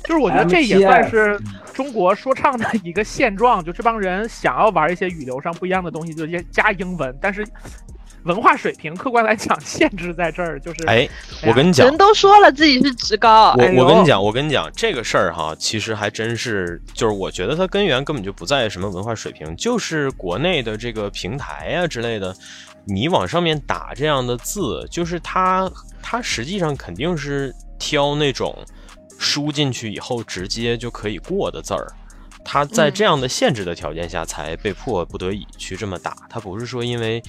[0.05, 1.39] 就是我觉得这也算是
[1.73, 7.47] 中国说唱的一个现状， 就这帮人想要玩一些语流上不一样的东西，就加英文，但是
[8.25, 11.09] 文化水平客观来讲限制在这儿，就是哎，
[11.45, 22.33] 我跟你讲人，都说了自己是职高，我我跟你讲，我跟你讲这个事儿哈，其实还真是，就是我觉得它根源根本就不在什么文化水平，就是国内的这个平台呀、之类的，
[22.85, 25.69] 你往上面打这样的字，就是它
[26.01, 28.57] 它实际上肯定是挑那种
[29.23, 31.87] 输进去以后直接就可以过的字儿。
[32.45, 36.17] 他在这样的限制的条件下，才被迫不得已去这么打。
[36.29, 37.23] 他不是说因为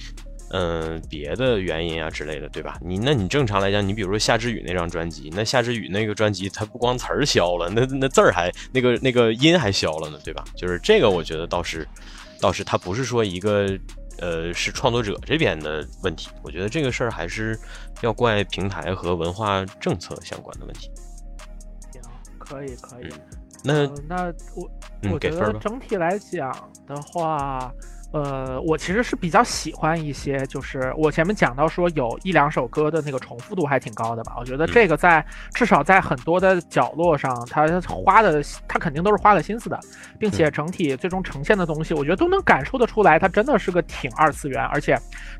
[0.50, 2.76] 嗯，别的原因啊之类的，对吧？
[2.84, 10.44] 你那你正常来讲，你比如说夏之雨那张专辑，那夏之雨那个专辑，它不光词儿消了，那那字儿还那个那个音还消了呢，对吧？
[10.56, 11.86] 就是这个，我觉得倒是
[12.40, 13.66] 倒是他不是说一个
[14.18, 17.58] 呃是创作者这边的问题，我觉得这个事儿还是
[18.02, 20.90] 要怪平台和文化政策相关的问题。
[22.44, 23.08] 行，可以可以。
[23.62, 24.24] 那呃那
[24.56, 24.70] 我
[25.02, 26.52] 嗯我觉得整体来讲
[26.86, 27.72] 的话，
[28.14, 34.36] 呃，我其实是比较喜欢一些，就是我前面讲到说有一两首歌的那个重复度还挺高的吧。
[34.38, 39.76] 我觉得嗯这个在至少在很多的角落上，他花的他肯定都是花了心思的，
[40.16, 44.96] 并且整体最终呈现的东西，我觉得都能感受得出来，它真的是个挺二次元，而且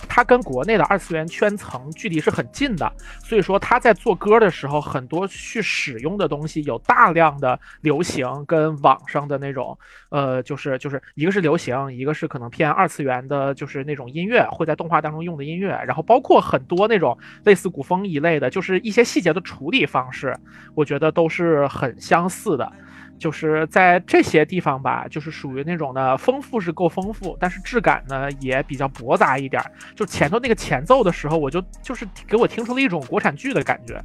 [0.09, 2.93] 它跟国内的二次元圈层距离是很近的。
[3.23, 20.37] 所以说他在做歌的时候，很多去使用的东西有大量的流行跟网上的那种，呃，就是就是一个是流行，一个是可能偏二次元的，就是那种音乐会在动画当中用的音乐，然后包括很多那种类似古风一类的，就是一些细节的处理方式，
[20.75, 22.73] 我觉得都是很相似的。
[23.19, 29.63] 就是在这些地方吧，就是属于那种的丰富是够丰富，但是质感呢也比较驳杂一点。
[29.95, 34.01] 就前头那个前奏的时候，我就就是给我听出了一种国产剧的感觉，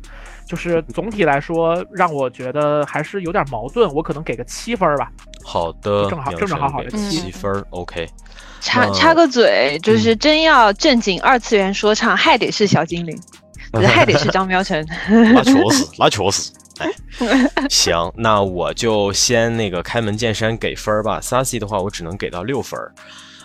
[0.46, 5.12] 就是总体来说让我觉得还是有点矛盾，我可能给个七分儿吧。
[5.44, 8.08] 好的，正好正正好好的七七分儿，OK。
[8.62, 13.18] 插插个嘴，就是真要正经二次元说唱，还得是小精灵，
[13.88, 14.86] 还得是张喵晨。
[15.10, 16.52] 那确实，那确实。
[16.80, 16.92] 哎，
[17.70, 21.20] 行，那我就先那个开门见山给分儿吧。
[21.22, 22.92] Sassy 的话，我只能给到六分儿。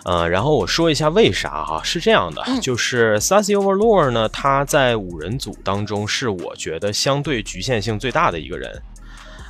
[0.05, 8.81] 呃，然后我说一下为啥哈，是这样的，就是 Sassy Overlord 呢，他在五人组当中是我觉得相对局限性最大的一个人。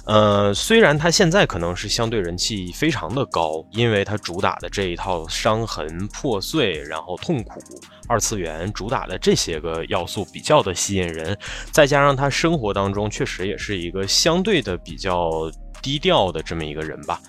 [0.06, 7.60] 呃，虽然他现在可能是相对人气非常的高，因为他主打的这一套伤痕破碎，然后痛苦
[8.08, 11.36] 二次元主打的这些个要素比较的吸引人，
[11.72, 17.20] 再加上他生活当中确实也是一个相对的比较低调的这么一个人吧。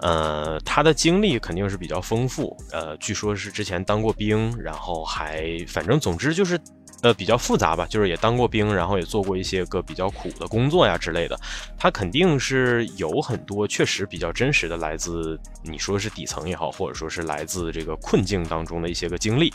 [0.00, 6.58] 呃，他的经历肯定是比较丰富，呃，据说是之前当过兵，然后还反正总之就是
[7.02, 11.38] 呃比较复杂吧，就是也当过兵，然后也做过一些个比较苦的工作呀之类的。
[11.76, 19.52] 他肯定是有很多确实比较真实的来自你说是底层也好，或者说是来自这个困境当中的一些个经历。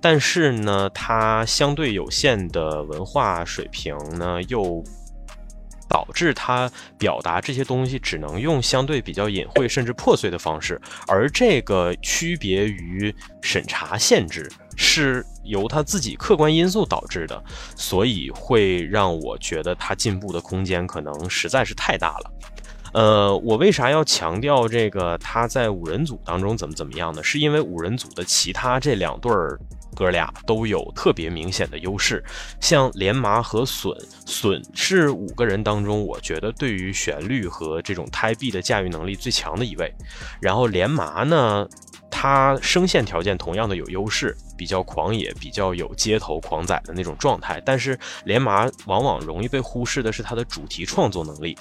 [0.00, 4.84] 但是呢，他相对有限的文化水平呢，又
[5.88, 17.42] 导致他表达这些东西只能用相对比较隐晦甚至破碎的方式，而这个区别于审查限制是由他自己客观因素导致的，
[17.74, 22.32] 所以会让我觉得他进步的空间可能实在是太大了。
[22.92, 27.22] 呃，我为啥要强调这个他在五人组当中怎么怎么样呢？
[27.22, 29.58] 是因为五人组的其他这两对儿
[29.94, 32.24] 哥俩都有特别明显的优势，
[32.60, 39.92] 像连麻和笋，笋是五个人当中我觉得对于旋律和这种胎壁的驾驭能力最强的一位，
[40.40, 41.66] 然后连麻呢，
[42.10, 51.56] 他声线条件同样的有优势，比较狂野，比较有街头狂仔的那种状态，但是连麻往往容易被忽视的是他的主题创作能力。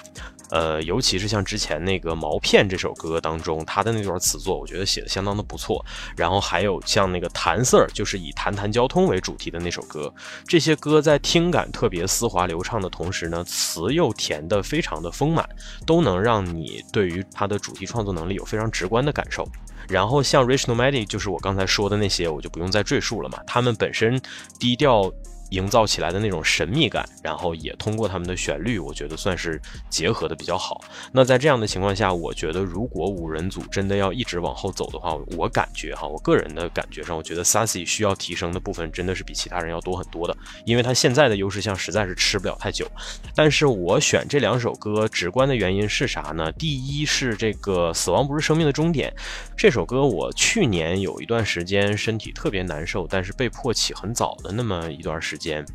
[0.51, 5.83] 呃，尤其是像之前那个《毛片》这首歌当中，他的那段词作，我觉得写的相当的不错。
[6.15, 10.13] 然后还有像那个弹色儿，就是以谈谈交通为主题的那首歌，
[10.47, 15.49] 这些歌在听感特别丝滑流畅的同时呢，词又填得非常的丰满，
[15.85, 19.43] 都能让你对于他的主题创作能力有非常直观的感受。
[19.89, 23.39] 然后像 Rich n o m a d i 就是我刚才说的那些，我就不用再赘述了嘛。
[23.45, 24.21] 他们本身
[24.59, 25.11] 低调。
[25.55, 30.83] 营造起来的那种神秘感，然后也通过他们的旋律，我觉得算是结合的比较好。
[31.13, 42.85] 那在这样的情况下，我觉得如果五人组真的要一直往后走的话，我感觉哈，我个人的感觉上，我觉得 Sassy 需要提升的部分真的是比其他人要多很多的，因为他现在的优势项实在是吃不了太久。
[43.33, 46.51] 但是我选这两首歌，直观的原因是啥呢？
[46.51, 49.09] 第一是这个《死亡不是生命的终点》
[49.55, 55.37] 这首歌，我去年有一段时间身体特别难受，但是被迫起很早的那么一段时。
[55.37, 55.65] 间间，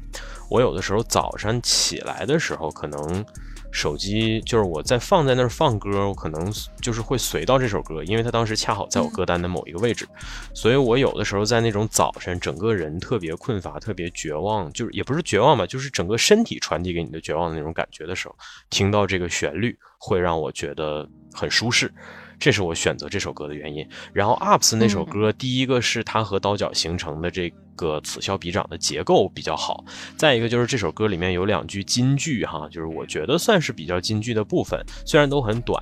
[0.50, 3.24] 我有的时候早上起来的时候，可能
[3.72, 6.52] 手机就是我在放在那儿放歌，我可能
[6.83, 10.09] 就是会随到这首歌，因为它当时恰好在我歌单的某一个位置，
[10.52, 18.35] 所以我有的时候在那种早晨，整个人特别困乏、特别绝望，就是也不是绝望吧，就是整个身体传递给你的绝望的那种感觉的时候，
[18.70, 21.94] 听到这个旋律会让我觉得很舒适。
[22.40, 23.87] 这是我选择这首歌的原因。
[24.12, 29.85] 然后 UPS 那首歌，第一个是它和刀角形成的这个此消彼长的结构比较好，
[30.16, 35.81] 再一个就是这首歌里面有两句金句哈，就是我觉得算是比较金句的部分，虽然都很短。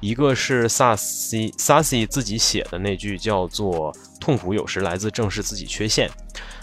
[0.00, 6.10] 一个是 Sassy Sassy 自己写的那句叫做“痛苦有时来自正视自己缺陷”，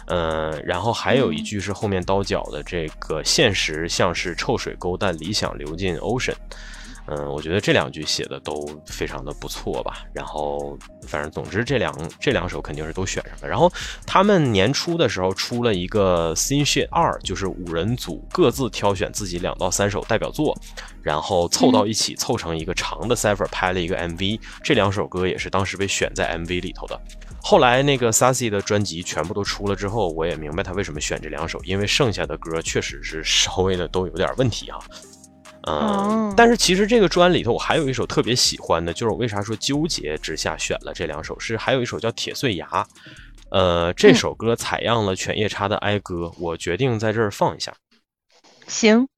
[0.08, 6.36] 嗯，然后还有一句是后面刀角的这个“现实像是臭水沟，但理想流进 ocean”。
[7.08, 10.06] 嗯，我觉得这两句写的都非常的不错吧。
[10.14, 13.48] 然后，反正总之这两这两首肯定是都选上了。
[13.48, 13.72] 然后
[14.06, 20.54] 他们年初的时候出了一个 Scene Shit 二，就是五人组各自挑选自己两到三首代表作，
[21.02, 24.40] 然后凑到一起凑成一个长的 cipher 拍了一个 MV。
[24.62, 27.02] 这两首歌也是当时被选在 MV 里头的。
[27.42, 34.78] 后来那个 Sassy 的专辑全部都出了之后，我也明白他为什么选这两首，因为剩下的歌确实是稍微的都有点问题啊。
[35.70, 42.66] 嗯，但是其实这个专里头我还有一首特别喜欢的，就是我为啥说纠结之下选了这两首，是还有一首叫《铁碎牙》，
[43.50, 47.74] 呃，这首歌采样了犬夜叉的哀歌，我决定在这儿放一下。
[48.68, 49.10] 行，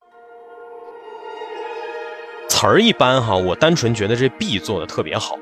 [2.47, 5.37] 词儿一般哈，我单纯觉得这 B 做的特别好。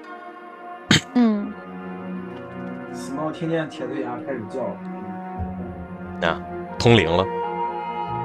[1.13, 1.54] 嗯，
[2.91, 6.41] 死猫听见铁碎牙开始叫了，啊，
[6.78, 7.26] 通灵了。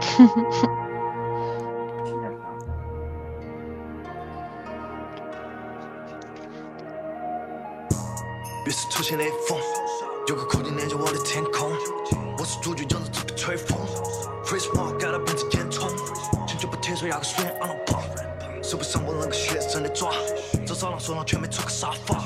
[8.64, 9.58] 于是出现雷锋，
[10.28, 11.72] 有个空间连接我的天空。
[12.38, 13.76] 我是主角，正在这被吹风。
[14.44, 15.90] Freeze more，盖了变成烟囱。
[16.46, 18.62] 请就把铁锤压个碎 on the pop。
[18.62, 20.12] 手背上我那个血神的爪，
[20.64, 22.22] 这早上手上却没出个沙发。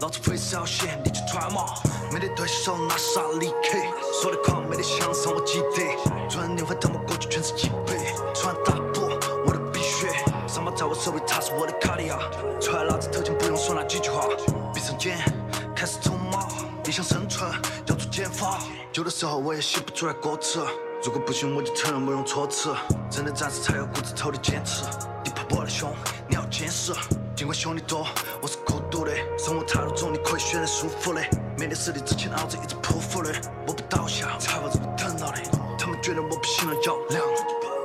[0.00, 1.64] 老子 freestyle 写，你去揣嘛。
[2.12, 3.90] 没得对手，那是啥离开？
[4.20, 6.28] 说的狂，没得向上，我记得。
[6.28, 7.96] 转年份，他们过去全是几倍。
[8.34, 9.08] 穿大步，
[9.46, 10.12] 我的鼻血。
[10.46, 12.18] 上巴在我手里，它是我的卡地亚。
[12.60, 14.28] 揣老子头前，不用说那几句话。
[14.74, 15.41] 闭上眼。
[15.82, 16.46] 开始冲嘛，
[16.84, 17.50] 你想生存
[17.86, 18.60] 要做减法。
[18.94, 20.64] 有的时候我也写不出来歌词，
[21.02, 22.72] 如果不行我就承认不用措辞。
[23.10, 24.84] 真的暂时才有骨子头的坚持。
[25.24, 25.92] 你怕我的凶，
[26.28, 26.92] 你要坚持。
[27.34, 28.06] 尽管兄弟多，
[28.40, 29.10] 我是孤独的。
[29.36, 31.20] 生活态度中你可以选择舒服的。
[31.58, 33.32] 面对实力之前脑子一直匍匐的。
[33.66, 35.42] 我不倒下，才会这个等到的。
[35.76, 37.26] 他们觉得我不行了要凉，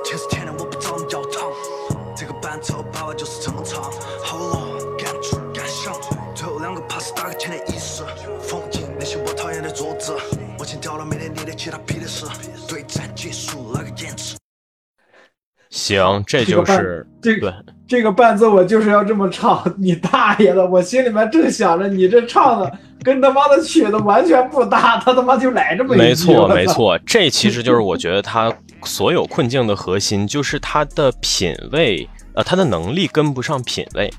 [0.04, 1.50] 天是天的我不找人要糖。
[2.16, 3.56] 这个伴奏把握就是成
[11.68, 12.24] 其他屁的事，
[12.66, 14.34] 对战结束那个坚持。
[15.68, 17.52] 行，这就是这对，
[17.86, 20.66] 这个伴奏我就是要这么唱，你大爷的！
[20.66, 26.64] 我心里面正想着，你这唱的跟他妈的曲子完全不搭，他他妈就来这么一句，没错，没。
[26.64, 28.50] 错，这其实就是我觉得他
[28.84, 34.10] 所有困境的核心，就是他的品味，呃，他的能力跟不上品味。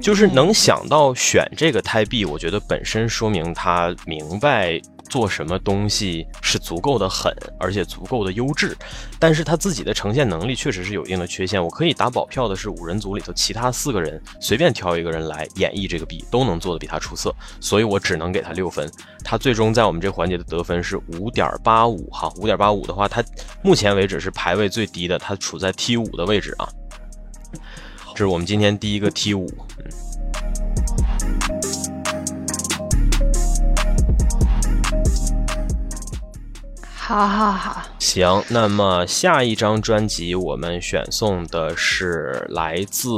[0.00, 4.80] 就是能想到选这个胎币，我觉得本身说明他明白
[5.10, 8.74] 做什么东西是足够的狠，而且足够的优质。
[9.18, 11.62] 但是他自己的呈现能力确实是有一定的缺陷。
[11.62, 18.90] 我可以打保票的是，五人组里头其他四个人随便挑一个人来演绎这个币，都能做得比他出色，所以我只能给他六分。
[19.24, 23.22] 他最终在我们这环节的得分是五点八五，哈，五点八五的话，他
[23.62, 26.68] 目前为止是排位最低的，他处在 T 五的位置啊。
[28.12, 29.46] 这是我们今天第一个 T 五，
[37.10, 43.08] 好好好，行，那么下一张专辑我们选送的是来自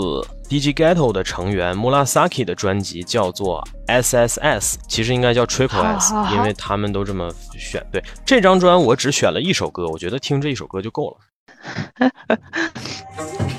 [0.49, 7.87] DG Ghetto 的成员 Murasaki 的专辑，叫做 SSS，其实应该叫 Triple 好 S，好好因为他们都这么选。
[7.93, 11.19] 对，这张专我只选了一首歌，我觉得听这一首歌就够了。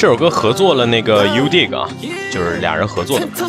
[0.00, 1.86] 这首歌合作了那个 U Dig 啊，
[2.32, 3.26] 就是俩人合作的。
[3.26, 3.46] 头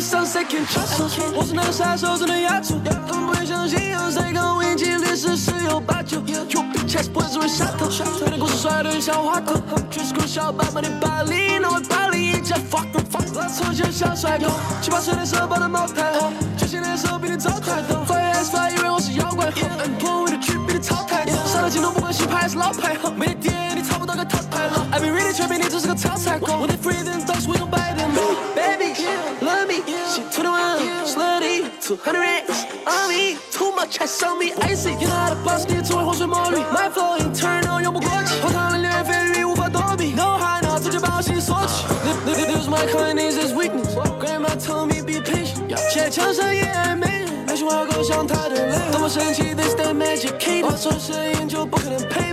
[25.02, 28.12] be really 全比你只是个超菜狗，我得 free them dogs we gon' buy them。
[28.54, 28.94] Baby
[29.40, 35.36] love me，she twenty one slutty two hundred X on me too much 还上 me icy，天大的
[35.44, 41.84] boss 你只会浑水摸鱼，My flow internal 用不过气，荒唐的流言蜚语无法躲避，No high now 直接把我心锁起。
[42.24, 43.94] This this is my kindness is weakness。
[44.20, 46.62] Grandma told me be patient，现在墙上也
[46.94, 47.28] 没人。
[47.48, 50.64] 爱情话够像他的泪，当我生气，they stay magic。
[50.64, 52.31] 我做摄影就不可能陪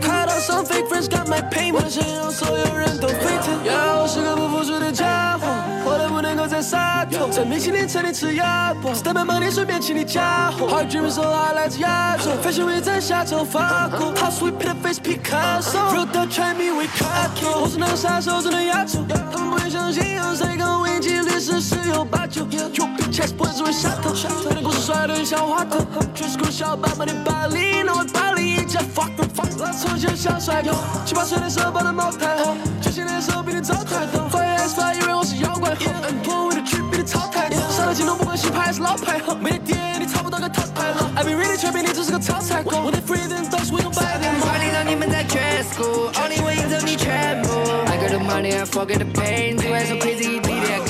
[1.30, 3.64] my pain，我的声音让所有人都沸腾。
[3.66, 5.48] 呀，我是个不服输的家伙，
[5.86, 10.68] 活得不能够再洒脱，在米其林餐厅吃鸭脖，stand by 帮你顺便请你家伙。
[10.68, 16.74] Hard dreaming so hard 来自亚洲，Fashion week 在下周法国，How sweet p i t face Picasso，Real talk try me
[16.76, 19.00] we cut kill，我是那个杀手，真的压轴，
[19.32, 22.42] 他们不会相信有谁跟我一起历史十有八九。
[22.50, 24.10] 有 big chest 不会只会下头，
[24.46, 25.78] 有点故事帅的像花狗，
[26.16, 28.50] 全是酷小爸爸的巴黎，那位巴黎。
[28.59, 30.64] 一家 fuck fuck，拉扯就像帅，
[31.04, 32.38] 七八岁的时候抱的茅台，
[32.80, 34.30] 九七年的时候比你早太多。
[34.30, 41.10] Fire S Fire 以为我是妖怪，N 破位的区比你超太多，上了镜头不管新牌还是老牌，没得电你差不多个套牌了。
[41.16, 44.40] I be really 全比你只是个炒菜狗，我得 free them dogs we gon' buy them。
[44.40, 47.50] 管理让你们在全 school，only 我赢走你全部。
[47.90, 50.89] I got the money, I forget the pain，只会说 crazy be their gang。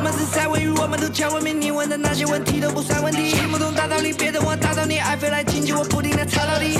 [0.00, 3.32] 我们是在位于我们都讲文明，你问的那些问题都不算问题。
[3.32, 6.78] 听不懂大道理，别等我打倒你，爱飞来请求我不停的吵到底。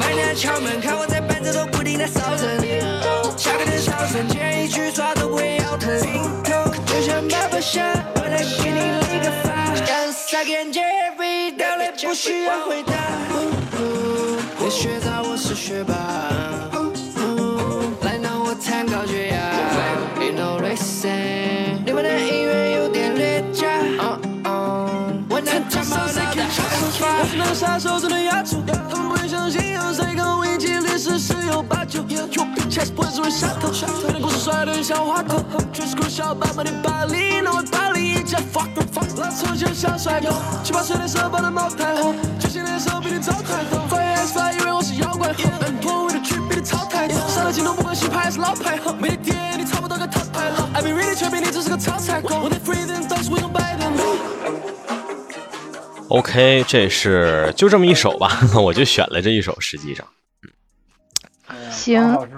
[0.00, 2.64] 买娘敲门，看我在伴奏都不停的烧人。
[3.36, 5.92] 下个的笑声，见一句耍都不会腰疼。
[6.86, 7.84] 就像爸爸想，
[8.14, 9.74] 我来给你理个发。
[9.84, 12.94] 让撒眼 Jerry 掉泪不需要回答。
[14.58, 15.94] 你学长，我是学霸。
[18.00, 19.29] 来让我弹高血
[25.70, 26.20] 我能他妈的
[27.20, 32.00] 我是那个杀手，真的压轴，他们不会相信有谁跟我一起历史十有八九。
[32.02, 33.70] You big chest 不会只会下头，
[34.02, 41.94] 有点故事帅的像花狗，全是酷小爸爸的巴黎，那位巴黎一家 fuck fuck，拉扯就像帅狗，七八岁的时候抱的茅台，
[42.40, 43.78] 九七年的时候比你早太多。
[43.88, 50.68] Fire S Fire 以为我是妖怪，N 破位的区比你超太多，上了镜头不管新牌还是老牌，没得电你差不多个套牌了。
[50.74, 53.90] I be really 全比你只是个超菜狗，我得 free them dogs we gon' buy them。
[56.10, 59.58] OK，这是就这么一首吧， 我就选了这一首。
[59.60, 60.04] 实际上，
[61.70, 62.36] 行是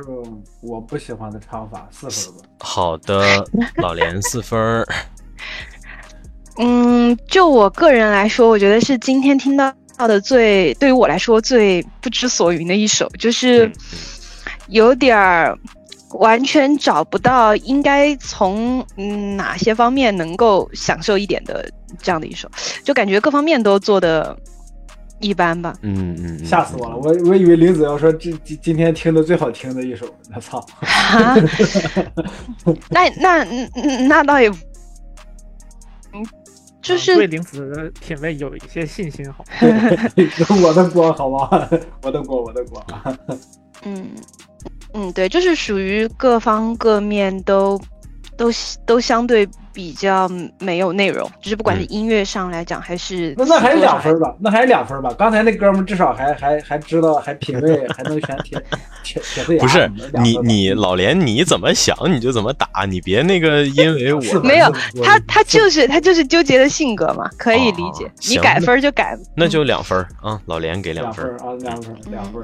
[0.60, 2.46] 我不喜欢的唱法，四分吧。
[2.60, 3.24] 好的，
[3.76, 4.86] 老连四分儿。
[6.60, 13.72] 嗯，就我个人来说，我觉得是今天听到的最对于我来说最不知所云的一首，就是
[14.68, 15.58] 有点儿
[16.10, 21.70] 完全找不到应该从嗯哪些方面能够享受一点的
[22.00, 22.50] 这样的一首，
[22.84, 24.36] 就感觉各方面都做的
[25.20, 25.74] 一般吧。
[25.82, 26.96] 嗯嗯嗯，吓死我了！
[26.96, 30.58] 我我以为林子要说这今今天听的最好听的一首，我操！
[30.80, 31.36] 啊，
[32.90, 34.48] 那那嗯那倒也，
[36.12, 36.26] 嗯，
[36.80, 40.58] 就是对林子的品味有一些信心，好吗。
[40.62, 41.48] 我的锅好吗？
[42.02, 42.84] 我的锅，我的锅。
[43.84, 44.10] 嗯
[44.94, 47.80] 嗯，对，就是属于各方各面都
[48.42, 48.50] 都
[48.84, 50.28] 都相对比较
[50.58, 55.14] 没有内容，就是不管是音乐上来讲还是那那还是两分吧，那还是两分吧。
[55.16, 58.60] 刚才那哥们至少还还还知道，还品味，还能选铁
[59.04, 59.88] 铁铁碎牙不是
[60.20, 64.68] 你你老连你怎么想你就怎么打，你别那个 因为我没有
[65.04, 68.10] 他，他就是他就是纠结的性格嘛，可以理解。
[68.28, 72.42] 你改分就改，那就两分儿啊，老连给两分啊，两分两分。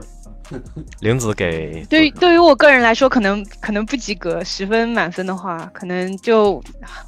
[1.01, 6.63] 玲子给对于对于我个人来说，可能可能不及格，十分满分的话，可能就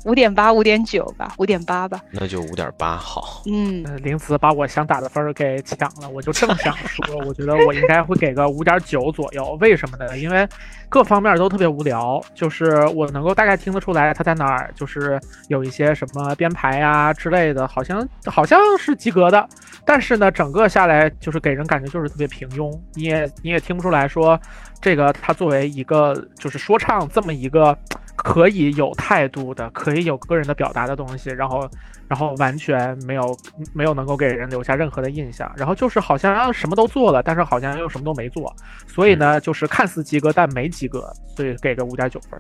[0.05, 2.01] 五点八、五点九吧，五点八吧。
[2.11, 3.43] 那就五点八好。
[3.47, 9.57] 嗯，玲子把我想打的分儿给抢了，我就正想说， 我觉得我应该会给个五点九左右。
[9.61, 10.19] 为什么呢？
[10.19, 10.47] 因为
[10.89, 19.49] 各方面都特别无聊，就是我能够大概听得出来他在哪儿，就是有一些什么编排呀、之类的，好像好像是及格的。
[19.85, 24.39] 但是呢，整个下来就是给人感觉就是特别平庸，你也你也听不出来说
[24.81, 27.77] 这个他作为一个就是说唱这么一个
[28.17, 31.69] 可以有态度的、可以有个人的表达的东西，然后
[32.07, 33.37] 然后完全没有
[33.73, 38.55] 没有能够给人留下任何的印象，然后就是好像什么都做了，但是好像又什么都没做，
[38.87, 42.39] 所以呢，就是看似及格但没及格，所以给个五点九分。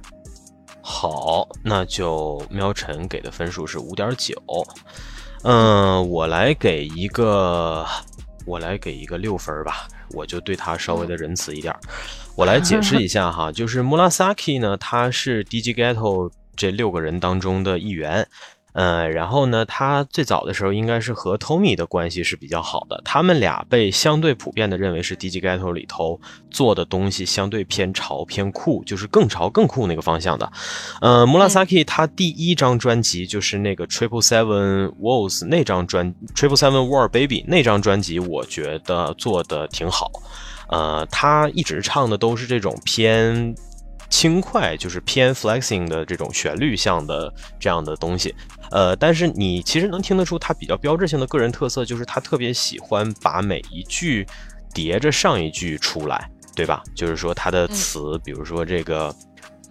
[0.83, 4.35] 好，那就喵晨给的分数是五点九，
[5.43, 7.87] 嗯，我来给一个，
[8.45, 11.81] 我来给一个六分儿吧，我就对他稍微的仁慈一点儿。
[12.37, 18.27] 我来解释一下哈，就是 Murasaki 呢，他是 DJ Ghetto 这六个人当中的一员。
[18.73, 30.53] 呃，然后呢，他最早的时候应该是和 Tommy 的关系是比较好的，他们俩被相对普遍的认为是 DJ Ghetto 里头做的东西相对偏潮偏酷，就是更潮更酷那个方向的。
[31.01, 40.11] 呃，Murasaki 他第一张专辑就是那个 Triple Seven Walls 那张专 Triple Seven War Baby 那张专辑，我觉得做的挺好。
[40.69, 43.53] 呃，他一直唱的都是这种偏
[44.11, 48.35] 轻快，就是偏 flexing 的这种旋律向的这样的东西。
[48.71, 54.27] 呃，但是你其实能听得出他比较标志性的个人特色，就是他特别喜欢把每一句
[54.75, 56.83] 叠着上一句出来，对吧？
[56.95, 59.15] 就是说他的词，比如说这个。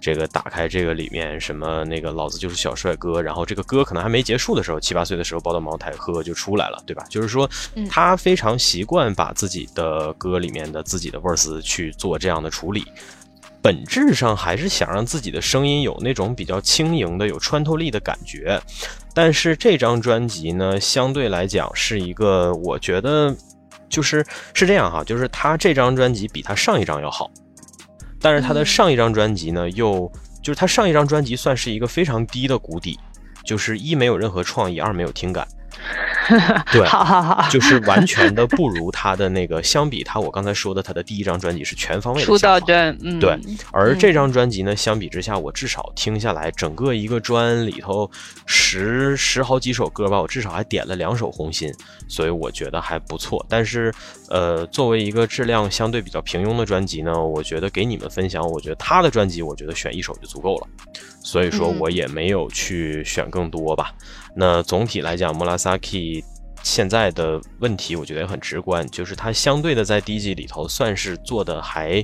[0.01, 7.03] 这个打开这个里面什么那个老子就是小帅哥，然后这个歌可能还没结束的时候，七八岁的时候抱到茅台喝就出来了，对吧？
[7.09, 7.45] 就是说
[7.89, 12.85] 他非常习惯把自己的歌里面的自己的 verse 去做这样的处理，
[13.61, 18.61] 本质上还是想让自己的声音有那种比较轻盈的、有穿透力的感觉。
[19.13, 23.35] 但是这张专辑呢，相对来讲是一个，我觉得
[23.89, 27.29] 就是是这样哈，就是他这张专辑比他上一张要好。
[28.21, 32.97] 但是他的上一张专辑呢，又就是他上一张专辑算是一个非常低的谷底，
[33.45, 35.47] 就是一没有任何创意，二没有听感。
[36.71, 39.61] 对，好好好，就是完全的不如他的那个。
[39.63, 43.37] 相比他，我刚才说的他的第一张专辑是全方位的出道专，嗯，对，
[43.71, 48.09] 而这张专辑呢，相比之下，我至少听下来，整个一个专里头
[48.45, 51.69] 十十好几首歌吧，我至少还点了两首《红心》，
[52.07, 53.45] 所以我觉得还不错。
[53.49, 53.93] 但是，
[54.29, 60.67] 呃，作为一个质量相对比较平庸的专辑呢，我觉得给你们分享，我觉得他的专辑，我觉得选一首就足够了。
[61.29, 63.93] 所以说嗯我也没有去选更多吧。
[64.35, 66.23] 那总体来讲，莫拉萨 k
[66.63, 72.03] 现在的问题，我觉得也很直观，就是他相对的在第一季里头算是做的还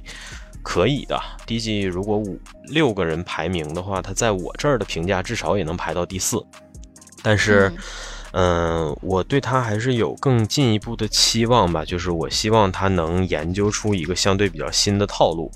[0.61, 1.19] 可以的。
[1.47, 6.45] 第一季如果五六个人排名的话，他在我这儿的评价至少也能排到第四。
[7.23, 7.71] 但是，
[8.33, 15.51] 嗯、我对他还是有更进一步的期望吧，就是我希望他能研究出一个相对比较新的套路。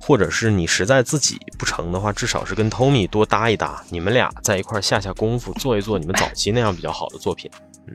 [0.00, 7.50] 或者是你实在自己不成的话，至少是跟 Tommy 多搭一搭，你们俩在一块儿下下功夫，做一做你们早期那样比较好的作品。
[7.86, 7.94] 嗯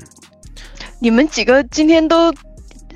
[0.97, 2.33] 你们几个今天都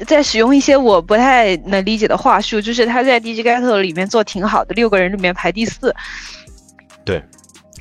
[0.08, 5.94] 在使用一些我不太能理解的话术，就是他在 DJ Gato 里面做挺好的，六个人里面排第四。
[7.04, 7.22] 对，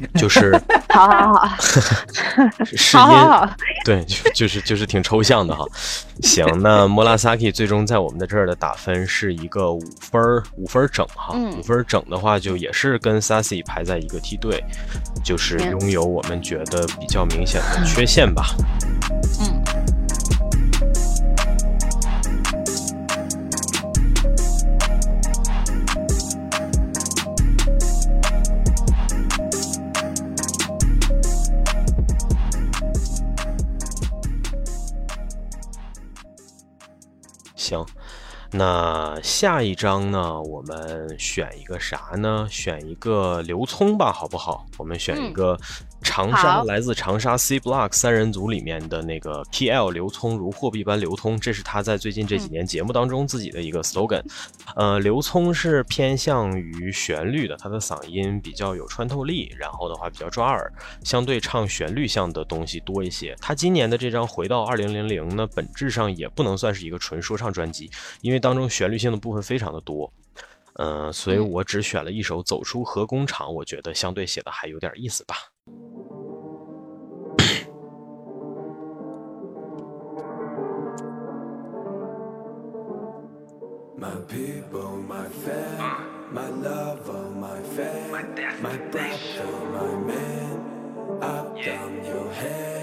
[0.14, 0.52] 就是
[0.90, 1.56] 好好好，
[2.64, 3.50] 是好好因好，
[3.84, 5.64] 对，就就是就是挺抽象的哈。
[6.22, 11.32] 行，那莫拉萨 k 最终在我们的这儿的打分是一个五分儿，五分儿整哈。
[11.34, 14.62] 嗯五分儿整的话，就也是跟 Sassy 排在一个梯队，
[15.24, 18.46] 就是嗯拥有我们觉得比较明显的缺陷吧。
[19.40, 19.57] 嗯。
[37.58, 37.84] 行，
[38.52, 40.40] 那下一张呢？
[40.40, 42.46] 我们选一个啥呢？
[42.48, 44.64] 选一个刘聪吧，好不好？
[44.78, 45.58] 我们选一个
[46.02, 54.22] 长沙，来自长沙 C Block 三人组里面的那个 PL 刘聪如货币般流通，这是他在最近这几年节目当中自己的一个 slogan。
[54.74, 60.72] 呃，刘聪是偏向于旋律的，他的嗓音比较有穿透力，然后的话比较抓耳，
[61.04, 63.36] 相对唱旋律向的东西多一些。
[63.40, 67.90] 他今年的这张《回到二零零零》呢，本质上也不能算是一个纯说唱专辑，
[68.20, 70.12] 因为当中旋律性的部分非常的多。
[70.80, 75.34] 嗯、所以我只选了一首《走出核工厂》，我觉得相对写的还有点意思吧。
[83.96, 88.10] My people, my fam, my lover, oh, my fan,
[88.62, 92.77] my brother, my man, up down your head.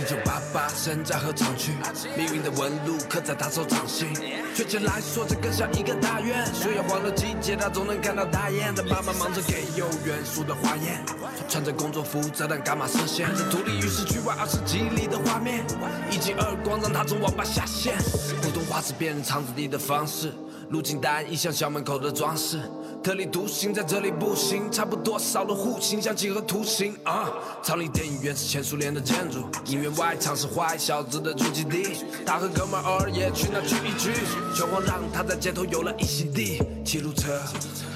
[0.00, 1.72] 一九八八，身在合唱区，
[2.16, 4.08] 命运的纹路刻在他手掌心。
[4.54, 6.42] 确切来说，这更像一个大院。
[6.54, 11.04] 虽然换了季节，他总能看到大雁他爸妈忙着给有元素的花宴。
[11.50, 15.66] 穿着工作服，遮挡伽马射线，这独立于市区外二十几里的画面。
[16.10, 17.94] 一记耳光让他从网吧下线。
[18.40, 20.32] 普通话是别人唱着你的方式，
[20.70, 22.58] 路径单一像校门口的装饰。
[23.02, 27.30] 特立独行在这里不行，差不多少了户型，像几何图形啊。
[27.62, 32.04] 厂里电影院是前苏联的建筑，音乐外场是坏小子的聚集地。
[32.26, 34.12] 他和哥们偶尔也去那聚一聚，
[34.54, 36.62] 拳皇让他在街头有了一席地。
[36.84, 37.40] 骑路车。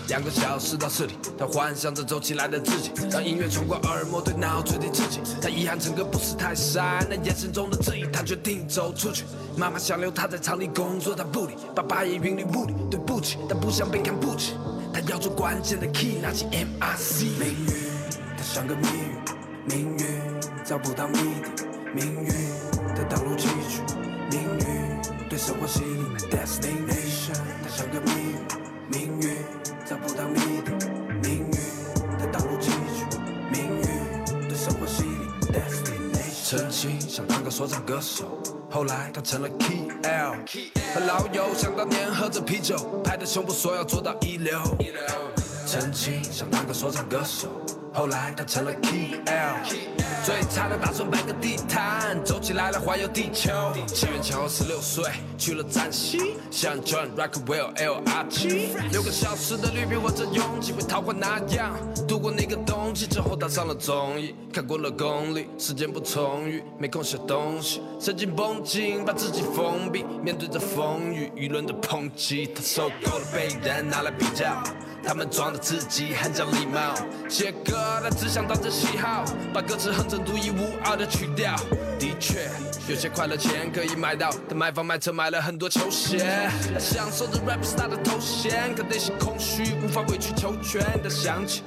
[0.08, 5.20] 两个小时到市里，他幻想着走起来的自己，让音乐穿过耳膜，对脑垂地刺激。
[5.40, 9.24] 他遗憾整个不是泰山，那眼神中的质疑，他决定走出去。
[9.56, 11.54] 妈妈想留他在厂里工作，他不理。
[11.74, 14.54] 爸爸也云里雾里，对不起，他不想被看不起。
[14.94, 17.24] 他要做关键的 key，拿起 MRC。
[17.36, 17.74] 命运，
[18.36, 19.18] 它像个谜语，
[19.66, 20.06] 命运
[20.64, 22.28] 找不到谜底，命运
[22.94, 23.82] 的道路崎岖，
[24.30, 26.04] 命运对生活洗礼。
[26.30, 28.36] Destination，它像个谜语，
[28.88, 29.36] 命运
[29.84, 30.70] 找不到谜底，
[31.20, 33.18] 命运的道路崎岖，
[33.50, 35.26] 命运对生活洗礼。
[35.50, 38.40] Destination，曾经想当个说唱歌手。
[38.74, 40.34] 后来他成了 Key L，
[40.92, 44.60] 和老友想当年喝着啤酒，拍着胸脯说要做到一流。
[45.64, 47.46] 曾经想当个说唱歌手，
[47.92, 49.93] 后来他成了 Key L，
[50.24, 53.50] 最差的打算摆个地摊，走起来了环游地球。
[53.86, 55.04] 七元前后十六岁，
[55.36, 61.76] 去了陕西，像 John Rockwell L R G，六个小时的绿皮火车拥挤，被桃花那样
[62.08, 63.06] 度过那个冬季。
[63.06, 74.62] 之后打上了综艺，看过了功利，时间不充裕，没空写东西，神经绷紧，把自己封闭，面对着风雨，舆论的抨击，他受够了被人拿来比较。
[75.06, 76.94] 他们装的自己很讲礼貌，
[77.28, 81.54] 写歌他只想当着喜好，把歌词哼成独一无二的曲调。
[81.98, 82.48] 的确，
[82.88, 91.62] 有些快乐钱可以买到，他买房买车买了很多球鞋，他享受着 rap star 的头衔，可内心空虚，无法委曲求全的想起。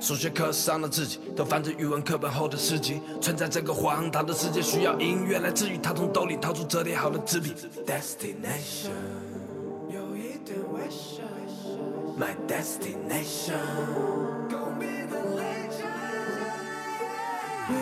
[0.00, 5.78] 数学课上的自己都翻着语文课本后的诗集，存在这个荒唐的世界需要音乐来治愈。
[5.78, 7.54] 他从兜里掏出折叠好的纸笔。
[7.86, 8.90] Destination
[9.88, 11.13] 有一点危险
[12.18, 13.54] ，My destination。
[17.66, 17.74] 命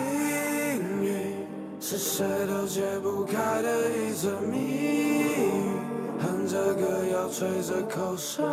[1.03, 1.45] 运
[1.79, 5.75] 是谁都解不开的一则谜语，
[6.19, 8.43] 哼着歌谣吹着口哨。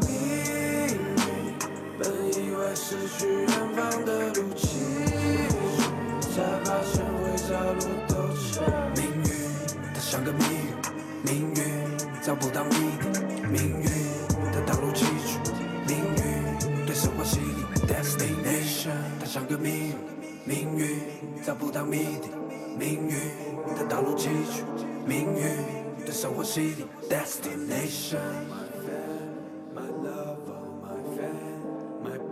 [0.00, 0.10] 命
[0.88, 0.98] 运
[1.98, 2.04] 本
[2.34, 4.66] 以为失去远方的路崎
[6.20, 8.12] 岖，才发现会着落斗
[8.50, 8.52] 场。
[8.96, 9.30] 命运
[9.94, 10.74] 它像个谜语，
[11.22, 11.58] 命运
[12.20, 12.70] 找不到谜
[13.00, 13.04] 底，
[13.50, 13.86] 命运
[14.52, 14.90] 的道路
[19.54, 19.94] 个谜语，
[20.44, 20.84] 命运
[21.44, 22.28] 找不到谜底，
[22.76, 23.14] 命运
[23.76, 24.64] 的道路崎岖，
[25.06, 25.44] 命运
[26.04, 26.84] 对生活洗礼。
[27.08, 28.18] Destination。
[29.72, 29.82] My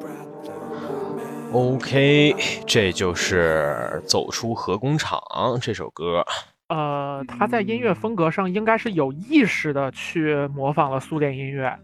[0.03, 1.53] man.
[1.53, 2.35] OK，
[2.67, 5.21] 这就是《走出核工厂》
[5.61, 6.27] 这首歌。
[6.71, 11.79] 呃，他在音乐风格上应该是有意识的去模仿了苏联音乐。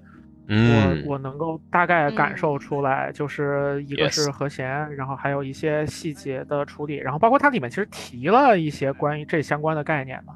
[0.50, 10.34] 嗯，我我能够大概感受出来，就是一个是和弦然后还有一些细节的处理，然后包括它里面其实提了一些关于这相关的概念嘛，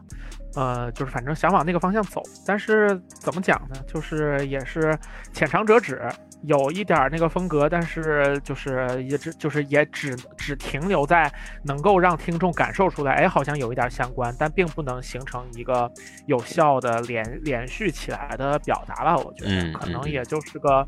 [0.54, 3.76] 呃，就是反正想往那个方向走，但是怎么讲呢？
[3.86, 4.96] 就是也是
[5.32, 6.02] 浅尝辄止，
[6.44, 11.32] 有一点那个风格，但是就是也只就是也只只停留在
[11.62, 15.90] 能够让听众感受出来，哎，好像有一点相关，但并不能形成一个
[16.26, 19.16] 有效的连连续起来的表达吧。
[19.16, 20.84] 我觉得可能也就是个，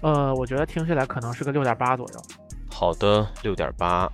[0.00, 2.22] 呃，我觉得听起来可能是个六点八左右。
[2.70, 4.10] 好的，六点八。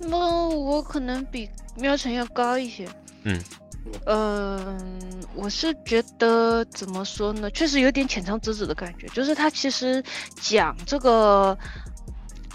[0.00, 2.88] 那我可能比喵晨要高一些。
[3.24, 3.36] 嗯，
[4.06, 10.02] 嗯，我是觉得怎么说呢，确实有点浅尝辄止的感觉，就是他其实
[10.40, 11.56] 讲这个。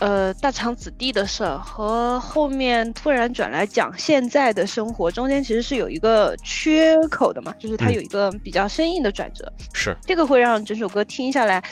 [0.04, 9.50] 呃，大厂子弟的事儿和后面突然转来讲现在的生活，中间其实是有一个缺口的嘛，就是它有一个比较生硬的转折。
[9.72, 11.64] 是这个会让整首歌听下来，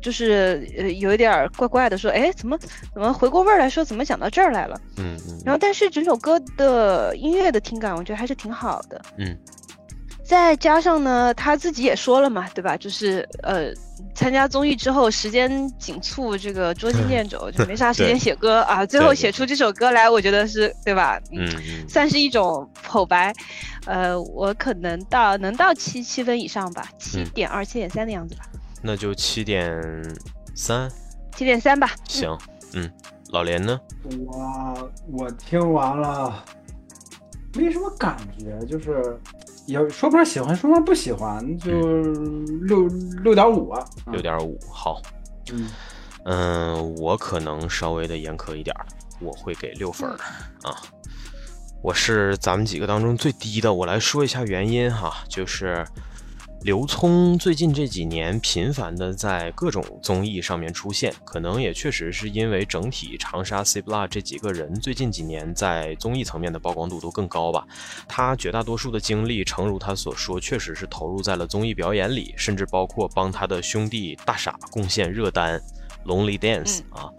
[0.00, 2.56] 就是呃有一点儿怪怪的，说哎怎么
[2.94, 4.80] 怎么回过味儿来说怎么讲到这儿来了？
[4.98, 9.02] 嗯嗯然后但是整首歌的音乐的听感，我觉得还是挺好的。
[9.18, 9.36] 嗯，
[10.30, 12.76] 再加上呢，他自己也说了嘛，对吧？
[12.76, 13.72] 就是呃，
[14.14, 18.86] 参加综艺之后，时间紧促，这个捉襟见肘，就没啥时间写歌啊。
[18.86, 21.20] 最后写出这首歌来，我觉得是对吧？
[21.32, 23.34] 嗯嗯算是一种口白。
[23.86, 28.42] 呃，我可能到能到七七分以上吧，七点二、七点三的样子吧，
[28.84, 29.82] 那就七点
[30.54, 30.88] 三，
[31.34, 31.90] 七点三吧。
[32.08, 32.38] 行，
[32.74, 32.88] 嗯，
[33.30, 33.80] 老连呢？
[34.28, 36.44] 我我听完了，
[37.56, 39.18] 没什么感觉，就是
[39.70, 41.70] 也说不上喜欢，说不上不喜欢，就
[42.62, 42.88] 六
[43.22, 43.86] 六点五啊。
[44.10, 45.00] 六点五，好，
[45.52, 45.68] 嗯
[46.24, 48.84] 嗯，我可能稍微的严苛一点儿，
[49.20, 50.16] 我会给六分儿
[50.62, 50.76] 啊。
[51.82, 55.86] 我是咱们几个当中最低的，我来说一下原因哈，就是
[56.62, 67.66] 刘聪最近这几年频繁的在各种综艺上面出现，可能也确实是因为整体长沙 C Block 这几个人最近几年在综艺层面的曝光度都更高吧。
[68.06, 75.58] 他绝大多数的精力，诚如他所说，确实是投入在了综艺表演里，甚至包括帮他的兄弟大傻贡献热单
[76.06, 77.10] 《Lonely Dance》啊。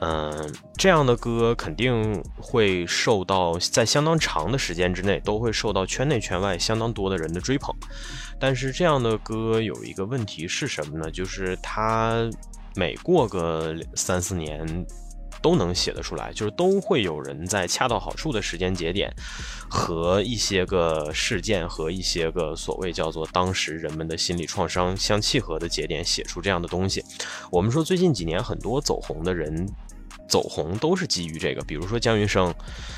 [0.00, 7.74] 嗯，这样的歌肯定会受到在相当长的时间之内都会受到圈内圈外相当多的人的追捧。
[8.38, 11.10] 但是这样的歌有一个问题是什么呢？
[11.10, 12.30] 就是它
[12.76, 14.86] 每过个三四年
[15.42, 19.12] 都能写得出来，就是都会有人在恰到好处的时间节点
[19.68, 27.04] 和一些个事件和一些个所谓叫做当时人们的心理创伤相契合的节点写出这样的东西。
[27.50, 29.68] 我们说最近几年很多走红的人。
[30.28, 32.54] 走红都是基于这个，比如说姜云升，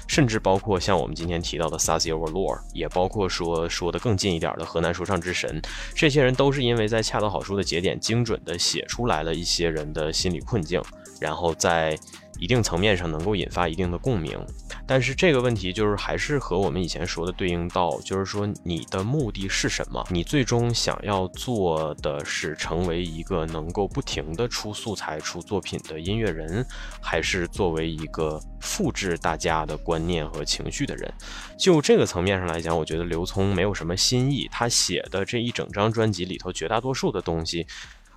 [0.08, 5.62] 甚至包括像我们今天提到的 Sassy Overlord，也包括说说的更近一点的河南说唱之神，
[5.94, 10.82] 这些人都是因为在恰到好处的节点，精准的写出来了一些人的心理困境，
[11.20, 11.96] 然后在
[12.40, 14.36] 一定层面上能够引发一定的共鸣。
[14.86, 20.04] 但是这个问题就是还是和我们以前说的对应到，就是说你的目的是什么？
[20.10, 26.66] 你最终想要做的是成为一个能够不停的出素材、出作品的音乐人，
[27.00, 31.12] 还是作为一个复制大家的观念和情绪的人？
[31.58, 37.66] 就这个层面上来讲，我觉得刘聪没有什么新意，他写的这一整张专辑里头绝大多数的东西。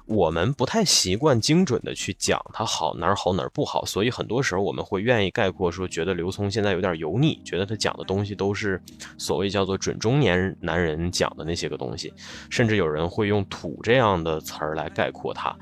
[0.06, 8.82] 我们不太习惯精准的去讲它好哪儿好哪儿不好，所以很多时候我们会愿意概括说，觉得刘聪现在有点油腻，觉得他讲的东西都是
[9.18, 12.14] 所谓叫做准中年男人讲的那些个东西，
[12.49, 15.56] 甚至有人会用“土”这样的词儿来概括他。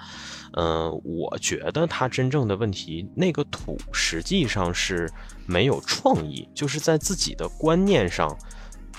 [0.54, 5.10] 嗯、我觉得他真正的问题，那个土实际上是
[5.46, 8.36] 没有创意，就是在自己的观念上。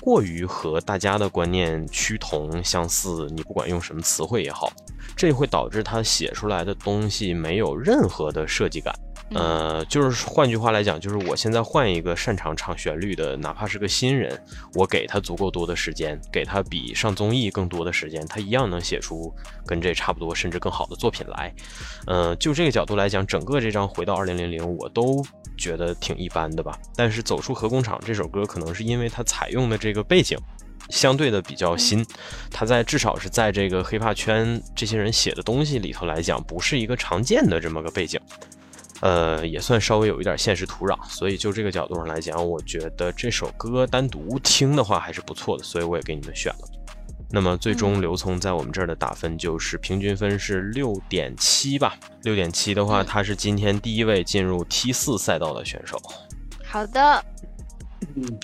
[0.01, 4.73] 过于和大家的观念趋同相似，你不管用什么词汇也好，
[5.17, 8.95] 这会导致他写出来的东西没有任何的设计感。
[9.35, 14.39] 呃，就是换句话来讲，就是我现在换一个擅长唱旋律的，哪怕是个新人，
[14.75, 19.35] 我给他足够多的时间，给他比上综艺更多的时间，他一样能写出
[19.65, 21.51] 跟这差不多甚至更好的作品来。
[22.07, 25.25] 呃，就这个角度来讲，整个这张《回到二零零零》，我都
[25.57, 26.79] 觉得挺一般的吧。
[26.95, 30.37] 但是《走出核工厂》这首歌，可能是因为它采用的这个背景。
[30.91, 32.05] 相对的比较新，
[32.51, 38.21] 它在至少是在这个黑怕圈这些人写的东西里头来讲，不是一个常见的这么个背景，
[39.01, 46.69] 呃，也算稍微有一点现实土壤，所以就这个角度上来讲，我觉得这首歌单独听的话还是不错的，所以我也给你们选了。
[47.35, 55.99] 那么最终刘聪在我们这儿的打分就是平均分是六点七吧，六点七的话，他是今天第一位进入 T 四赛道的选手。
[56.63, 57.25] 好的，
[58.15, 58.39] 嗯，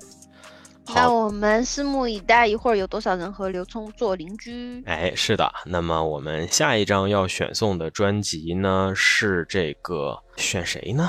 [0.95, 4.83] 那，我们拭目以待，一会儿有多少人和刘聪做邻居？
[4.87, 5.53] 哎，是的。
[5.67, 11.09] 那么我们下一张要选送的专辑呢是这个，选谁呢？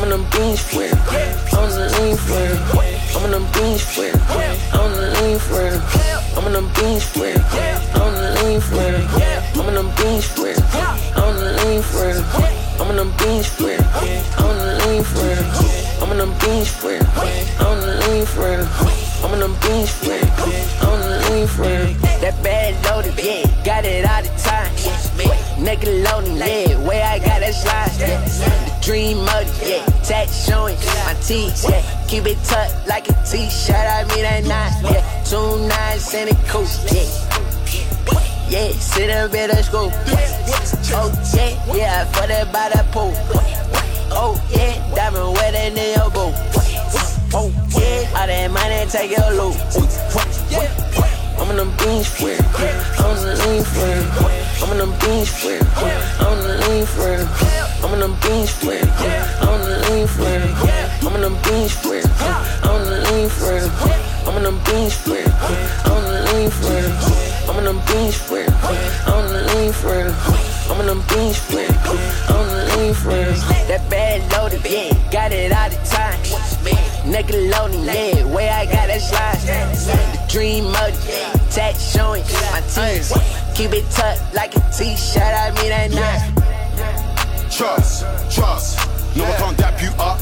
[0.00, 0.96] I'm in a beach flare.
[0.96, 2.56] I was a lean flare.
[3.12, 4.20] I'm on them beans with it.
[4.72, 5.76] I'm on the lean for it.
[6.32, 7.44] I'm on beans with it.
[7.92, 8.96] I'm on the lean for it.
[9.60, 10.64] I'm on beans with it.
[10.72, 12.16] I'm on the lean for it.
[12.80, 13.84] I'm on beans with it.
[14.40, 15.44] I'm on the lean for it.
[16.00, 17.60] I'm on beans with it.
[17.60, 18.64] I'm on the lean for it.
[19.20, 20.32] I'm on beans with it.
[20.80, 22.00] I'm on the lean for it.
[22.24, 24.72] That bad loaded, yeah, got it all the time.
[25.60, 28.69] Nickelodeon, yeah, way I got that slide, yeah.
[28.90, 31.80] Dream mode, yeah, tat showing my teeth, yeah.
[32.08, 35.22] Keep it tucked like a t-shirt, I mean that nine, yeah.
[35.22, 37.06] Two nines and a coupe, yeah.
[38.50, 39.92] Yeah, sit up in the school.
[40.90, 43.14] Oh yeah, yeah, for that by the pool.
[44.10, 46.34] Oh yeah, diamond wedding in your boot.
[47.30, 47.46] Oh
[47.78, 49.54] yeah, all that money take your loot.
[51.38, 52.42] I'm on them beans it.
[52.98, 54.02] I'm on the lean for it.
[54.60, 55.62] I'm on them beans it.
[55.78, 57.69] I'm on the lean for it.
[58.00, 58.88] I'm on them beans with it.
[59.42, 60.40] I'm on the lean for it.
[61.04, 62.10] I'm on them beans with it.
[62.64, 63.70] I'm on the lean for it.
[64.24, 65.32] I'm on them beans with it.
[65.84, 66.88] I'm on the lean for it.
[67.46, 68.54] I'm on them beans with it.
[69.06, 70.14] I'm on the lean for it.
[70.70, 71.76] I'm on them beans with it.
[72.30, 73.36] I'm on the lean for it.
[73.68, 76.18] That bad loaded, yeah, got it all the time.
[77.04, 79.36] Nickelodeon, yeah, way I got that slide.
[79.44, 80.96] The dream mode,
[81.50, 83.12] tat showing my teeth.
[83.54, 86.49] Keep it tucked like a t-shirt, I mean that nine.
[87.50, 88.78] Trust, trust.
[89.16, 90.20] No, I can't dap you up.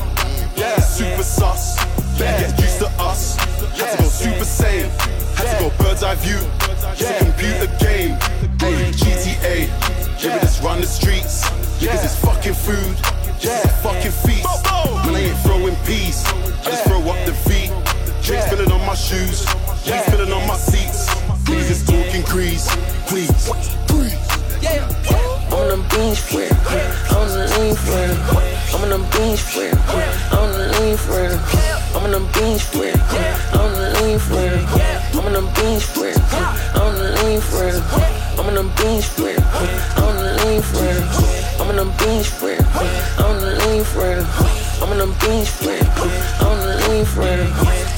[0.56, 1.76] Yeah, super sus.
[2.18, 3.36] Better get used to us.
[3.76, 4.88] Had to go super saiyan.
[5.36, 6.40] Had to go bird's eye view.
[6.92, 8.16] It's a computer game.
[8.58, 9.68] Hey, GTA.
[10.18, 11.44] Yeah, we just run the streets.
[11.78, 12.96] Niggas is fucking food.
[13.38, 14.48] Just a fucking feast.
[15.04, 16.24] Man, I ain't throwing peas.
[16.64, 17.70] I just throw up the feet.
[18.24, 19.44] Drinks spilling on my shoes.
[19.84, 21.08] Drinks spilling on my seats.
[21.44, 22.66] Niggas is talking grease.
[23.06, 23.48] Please.
[25.58, 26.54] I'm on the beach for real.
[27.10, 28.14] I'm on the lean for real.
[28.70, 29.74] I'm on the beach for real.
[30.30, 31.34] I'm on the lean for real.
[31.98, 32.94] I'm on the beach for real.
[32.94, 34.62] I'm on the lean for real.
[35.18, 36.14] I'm on the beach for real.
[36.78, 37.82] I'm on the lean for real.
[38.38, 39.42] I'm on the beach for real.
[39.98, 41.02] I'm on the lean for real.
[41.58, 42.62] I'm on the beach for real.
[43.18, 44.22] I'm on the lean for real.
[44.78, 45.90] I'm on the beach for real.
[46.38, 47.97] I'm on the lean for real.